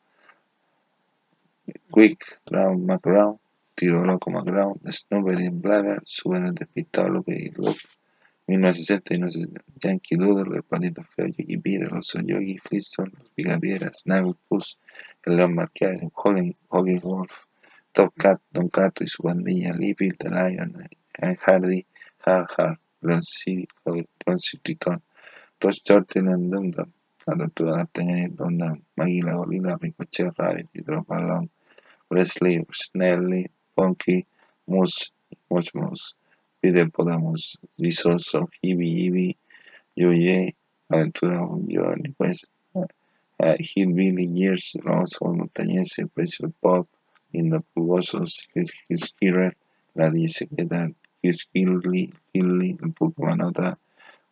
Quick, 1.93 2.19
Round, 2.51 2.85
McGround, 3.73 3.75
Tiro 3.75 4.05
Loco 4.05 4.31
McGround, 4.31 4.81
Snowberry 4.91 5.49
Blabber, 5.51 6.01
Suben 6.05 6.47
el 6.47 6.55
despistado 6.55 7.09
López 7.09 7.39
y 7.39 7.51
Loop, 7.51 7.77
1960, 8.47 9.15
1960, 9.15 9.65
Yankee 9.81 10.17
Doodle, 10.17 10.57
El 10.57 10.63
Patito 10.63 11.03
Feo, 11.03 11.27
Yogi 11.27 11.57
Pira, 11.59 11.87
El 11.87 11.99
Oso 11.99 12.21
Yogi, 12.21 12.59
Flintstone, 12.59 13.13
Los 13.19 13.31
Picapieras, 13.31 14.01
Snaggle 14.03 14.35
Puss, 14.49 14.79
El 15.25 15.37
León 15.37 15.55
Marqués, 15.55 16.01
Hockey 16.13 16.99
Wolf, 17.03 17.45
Top 17.93 18.15
Cat, 18.17 18.41
Don 18.51 18.69
Cato 18.69 19.05
y 19.05 19.07
su 19.07 19.23
pandilla, 19.23 19.75
Lippy, 19.75 20.11
The 20.11 20.31
Lion, 20.31 20.75
Hardy, 21.41 21.87
Hard 22.25 22.49
Hard, 22.57 22.79
Leon 23.01 23.23
City, 23.23 23.67
Ton, 24.77 25.03
Tosh 25.59 25.83
Jordan 25.87 26.29
and 26.29 26.53
Dum 26.53 26.71
Dum, 26.71 26.93
La 27.27 27.37
Tortuga 27.37 27.77
D'Artagnan 27.77 28.19
y 28.19 28.29
Dum, 28.29 28.83
Maguila 28.97 29.35
Gorila, 29.35 29.79
Ricochet, 29.81 30.33
Rabbit 30.37 30.69
y 30.75 30.83
Tropa 30.83 31.21
Long, 31.21 31.49
Wesley, 32.11 32.67
Snelly, 32.71 33.47
Punky, 33.77 34.27
Moose, 34.67 35.11
Much 35.51 35.75
Moose, 35.75 36.15
Peter 36.61 36.87
Podamus, 36.87 37.57
Risoso, 37.81 38.49
Hibby 38.61 38.89
Hibby, 38.89 39.37
Yoye, 39.99 40.55
Aventura 40.91 41.39
Johnny 41.69 42.15
Quest, 42.17 42.53
uh, 42.75 43.57
Hillbilly 43.59 44.27
Years, 44.27 44.77
Rosso 44.85 45.25
Montañese, 45.27 46.09
Precious 46.15 46.53
Pop, 46.63 46.87
Linda 47.33 47.63
Pulgosos, 47.75 48.47
His 48.55 49.13
Killer, 49.21 49.53
La 49.95 50.11
Diez 50.11 50.37
Secreta, 50.37 50.89
His 51.23 51.47
Gilly, 51.55 52.13
Gilly, 52.33 52.79
El 52.83 52.91
Pulpo 52.91 53.25
Manota, 53.25 53.77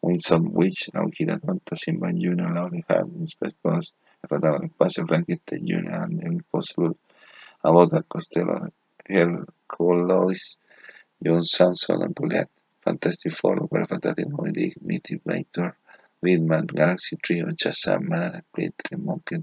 Winsome 0.03 0.51
Witch, 0.53 0.91
La 0.95 1.03
Hojita 1.03 1.41
Tonta, 1.41 1.77
Simba 1.77 2.09
Jr., 2.13 2.55
Laurie 2.55 2.85
Harding, 2.89 3.27
Space 3.27 3.55
Ghost, 3.63 3.95
El 4.31 4.41
del 4.41 4.65
Espacio, 4.65 5.07
Frankenstein 5.07 5.67
Jr., 5.67 5.93
and 5.93 6.21
The 6.21 6.27
Impossible, 6.27 6.97
Abota 7.65 8.03
Costello, 8.09 8.69
Herculois, 9.11 10.57
John 11.25 11.45
Samson 11.45 12.03
and 12.03 12.15
Goliath, 12.15 12.49
Fantastic 12.85 13.33
Four, 13.33 13.57
Locura 13.57 13.87
Fantastic, 13.89 14.29
Moby 14.29 14.53
Dick, 14.53 15.23
Blator, 15.25 15.75
Widman, 16.25 16.67
Galaxy 16.75 17.17
Trio, 17.17 17.47
Shazam, 17.47 18.09
Banana 18.09 18.43
Split, 18.49 18.75
Monkey 18.97 19.37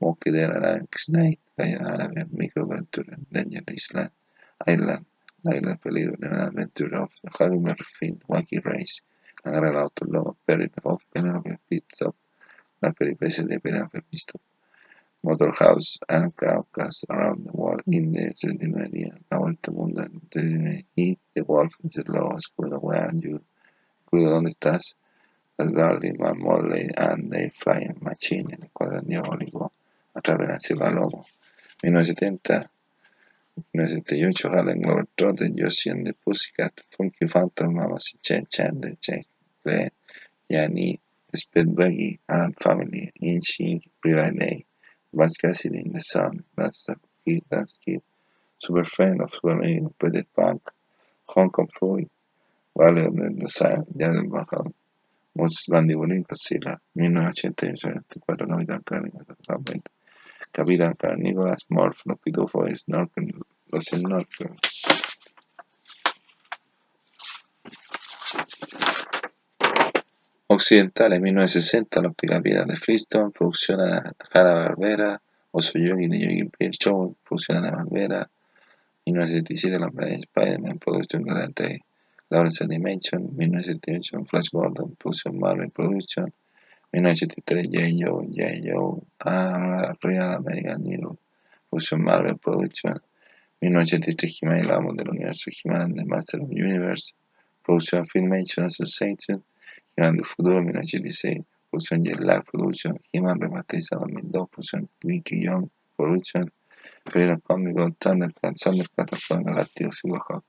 Monkey 0.00 0.38
Arabic 0.38 0.98
Snake, 0.98 1.40
Calle 1.56 1.78
Árabe, 1.78 2.28
Micro 2.32 2.66
Venture, 2.66 3.16
Danger 3.32 3.62
Island, 3.68 4.10
Island, 4.66 5.06
La 5.44 5.52
Isla 5.52 5.76
Peligro, 5.76 6.16
Never 6.18 6.48
Adventure 6.48 6.96
of 6.96 7.12
the 7.22 7.30
Huckleberry 7.30 7.84
Finn, 7.84 8.20
Wacky 8.28 8.64
Race, 8.64 9.02
La 9.44 9.52
Guerra 9.52 9.70
del 9.94 10.16
Auto 10.16 10.36
Perry 10.46 10.70
of 10.84 11.04
Penelope 11.14 11.56
Pit 11.68 11.84
Stop, 11.94 12.16
La 12.82 12.92
Peripecia 12.92 13.44
de 13.44 13.60
Penelope 13.60 14.00
Pit 14.10 14.32
Motorhouse 15.26 15.98
and 16.08 16.36
Caucus 16.36 17.04
Around 17.10 17.46
the 17.46 17.52
World 17.52 17.82
in 17.88 18.12
the 18.12 18.32
79 18.36 18.92
días, 18.92 19.18
La 19.28 19.40
Vuelta 19.40 19.72
al 19.72 19.74
Mundo 19.74 20.02
en 20.02 20.20
79 20.30 20.86
y 20.96 21.18
The 21.34 21.42
Wolf 21.42 21.74
in 21.82 21.90
the 21.90 22.04
Lobo, 22.06 22.36
Escudo, 22.36 22.78
Where 22.78 23.10
You, 23.12 23.42
Escudo, 24.04 24.30
¿dónde 24.30 24.50
estás? 24.50 24.94
The 25.56 25.64
Darling 25.64 26.18
Man, 26.20 26.38
Molly 26.38 26.88
and 26.96 27.28
the 27.32 27.50
Flying 27.50 27.98
Machine, 28.02 28.52
El 28.52 28.68
Escuadrón 28.68 29.04
Diabólico, 29.08 29.72
Atrapen 30.14 30.48
a 30.52 30.60
Cebalomo, 30.60 31.26
1970, 31.82 32.70
1978, 33.72 34.48
Harlem 34.48 34.80
Globetrotter, 34.80 35.50
Josie 35.52 35.90
and 35.90 36.06
the 36.06 36.12
Pussycat, 36.12 36.82
Funky 36.96 37.26
Phantom, 37.26 37.74
Mama 37.74 37.98
Chen 38.22 38.46
Chan, 38.48 38.80
The 38.80 38.96
Jack, 39.00 39.26
Clay, 39.64 39.90
Yanni, 40.48 41.00
Speed 41.34 41.74
Buggy, 41.74 42.20
and 42.28 42.54
Family, 42.60 43.10
Inchi, 43.20 43.82
Private 44.00 44.38
Day, 44.38 44.66
Cassidy 45.40 45.80
in 45.84 45.92
the 45.92 46.00
Sun, 46.00 46.44
That's 46.56 46.84
the 46.84 46.96
Kid, 47.24 47.42
That's 47.48 47.78
Kid, 47.78 48.02
Super 48.58 48.84
Friend 48.84 49.20
of 49.22 49.32
Super 49.32 49.52
American, 49.52 49.94
Peter 49.98 50.24
Punk, 50.36 50.62
Hong 51.28 51.50
Kong 51.50 51.68
Valley 52.76 53.04
of 53.04 53.16
the 53.16 53.30
Desire, 53.40 53.84
Janet 53.96 54.28
Baham, 54.28 54.72
Moses 55.34 55.66
Mandibulín, 55.70 56.26
Godzilla, 56.26 56.76
1988, 56.94 58.04
Capitán 58.26 58.82
Carnícolas, 58.84 59.82
Capitán 60.52 60.94
Carnícolas, 60.96 61.66
Morph, 61.70 62.02
Los 62.04 62.18
Pitufos, 62.20 62.84
Snorkel, 62.84 63.32
Los 63.72 63.84
Snorkels. 63.84 64.95
Occidentales, 70.56 71.20
1960, 71.20 72.00
Los 72.00 72.14
Picapiedras 72.14 72.66
de 72.66 72.76
Flintstone, 72.76 73.30
producción 73.30 73.78
a 73.80 74.14
Hanna 74.32 74.54
Barbera, 74.54 75.22
Oso 75.50 75.78
Yogi 75.78 76.08
de 76.08 76.18
Yogi 76.18 76.50
Bear 76.58 76.72
Show, 76.72 77.14
producción 77.22 77.64
a 77.64 77.70
Barbera, 77.70 78.30
1977, 79.04 79.78
Los 79.78 79.90
Planes 79.90 80.20
Spider-Man, 80.20 80.78
producción 80.78 81.24
Galate, 81.24 81.84
Lawrence 82.30 82.64
Animation, 82.64 83.36
1978, 83.36 84.24
Flash 84.24 84.48
Gordon, 84.50 84.96
producción 84.96 85.38
Marvel 85.38 85.70
Production, 85.70 86.32
1983, 86.92 87.68
J. 87.70 88.06
Joe, 88.06 88.26
J. 88.32 88.60
Joe, 88.64 89.02
ah, 89.26 89.92
Real 90.00 90.36
American 90.36 90.90
Hero, 90.90 91.18
producción 91.68 92.02
Marvel 92.02 92.38
Production, 92.38 92.94
1983, 93.60 94.38
He-Man 94.40 94.64
y 94.64 94.66
la 94.66 94.76
Amos 94.76 94.96
del 94.96 95.10
Universo, 95.10 95.50
He-Man 95.50 95.94
The 95.94 96.04
Master 96.06 96.40
of 96.40 96.48
Universe, 96.48 97.12
producción 97.62 98.06
Filmation 98.06 98.64
Association, 98.64 99.44
He-Man 99.96 100.16
del 100.16 100.26
Futuro, 100.26 100.62
1986, 100.62 101.44
producción 101.70 102.04
Jet 102.04 102.20
Lag 102.20 102.44
Production, 102.44 103.00
Remasterizado 103.12 104.02
2002, 104.02 104.50
producción 104.50 104.88
Mickey 105.02 105.42
Young 105.42 105.68
Production, 105.96 106.52
Ferino 107.06 107.40
Cómico, 107.40 107.90
Thundercat, 107.98 108.54
Thundercat, 108.62 109.12
Halcón 109.12 109.44
Galáctico, 109.44 109.90
Silverhawk. 109.92 110.44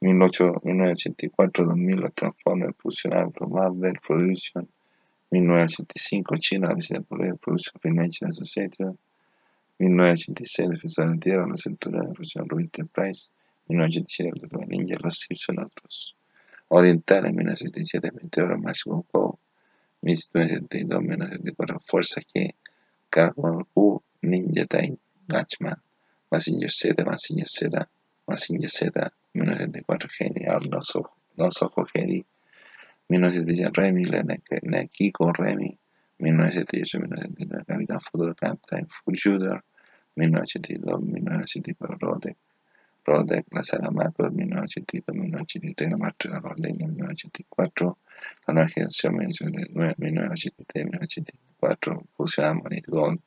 1984-2000 0.00 2.00
Los 2.00 2.14
Transformers 2.14 2.74
fusionados 2.78 3.34
por 3.34 3.50
Marvel 3.50 3.98
Production. 4.06 4.66
1985 5.30 6.36
China 6.38 6.68
La 6.68 6.74
visita 6.74 7.00
poder 7.00 7.36
Production 7.36 7.80
Filmation 7.82 8.30
Association 8.30 8.98
1986 9.78 10.70
Defensor 10.70 11.08
de 11.08 11.14
la 11.14 11.20
Tierra 11.20 11.46
Los 11.46 11.62
Centuriones 11.62 12.12
Producción 12.12 12.48
Rubin 12.48 12.66
Enterprise 12.66 13.30
1987 13.68 14.48
Los 14.52 14.68
Ninja 14.68 14.96
Los 15.02 15.18
Simpson 15.18 15.58
Otros 15.58 16.16
Orientales 16.76 17.32
1977 17.32 18.10
Meteoro 18.20 18.58
Máximo 18.58 19.06
Go 19.12 19.38
1972 20.02 21.00
1974 21.00 21.78
Fuerza 21.86 22.20
G 22.20 22.52
Kagon 23.08 23.64
U 23.74 24.02
Ninja 24.22 24.66
Time 24.66 24.96
Gatchman 25.28 25.80
Massinger 26.32 26.70
Z 26.70 26.94
Massinger 27.06 27.46
Z 27.46 27.70
Massinger 28.26 28.68
Z 28.68 28.90
1974 29.34 30.08
Genial 30.18 30.62
Los 30.68 30.96
Ojos, 30.96 31.12
Los 31.36 31.62
Ojos 31.62 31.92
Geri 31.94 32.26
1977 33.06 33.72
Remy 33.72 34.04
Remy 35.38 35.78
1978-1979 36.18 37.66
Capitán 37.66 38.00
Futuro 38.00 38.34
Captain 38.34 38.88
Full 38.88 39.14
Shooter 39.14 39.62
1982-1984 40.16 41.98
Rodek 42.00 42.36
Rodec, 43.04 43.46
la 43.50 43.62
sala 43.62 43.90
macro 43.90 44.24
del 44.24 44.32
1983, 44.34 45.02
dal 45.04 45.16
1983 45.16 45.88
la 45.90 45.96
marcia 45.96 46.38
Rodec 46.38 46.76
nel 46.76 46.90
1984, 46.90 47.98
la 48.46 48.52
nuova 48.52 48.68
generazione 48.68 49.26
del 49.26 49.94
1983-1984 49.98 52.00
fusione 52.14 52.60
Money 52.62 52.80
Gold, 52.80 53.18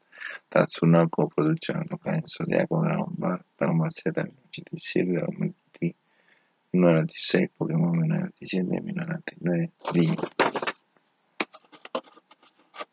Tatsunoko 0.48 1.28
produzione 1.28 1.86
locale 1.88 2.18
in 2.18 2.26
Zodiaco 2.26 2.82
Dragon 2.82 3.14
Ball, 3.16 3.44
Dragon 3.56 3.78
Ball 3.78 3.90
Z 3.90 4.02
1986, 4.06 5.06
Dragon 5.06 5.38
Ball 5.38 5.54
GT 5.72 5.96
1996, 6.72 7.50
Pokémon 7.56 7.98
1997 7.98 8.82
1999, 8.82 9.72
Link. 9.94 10.76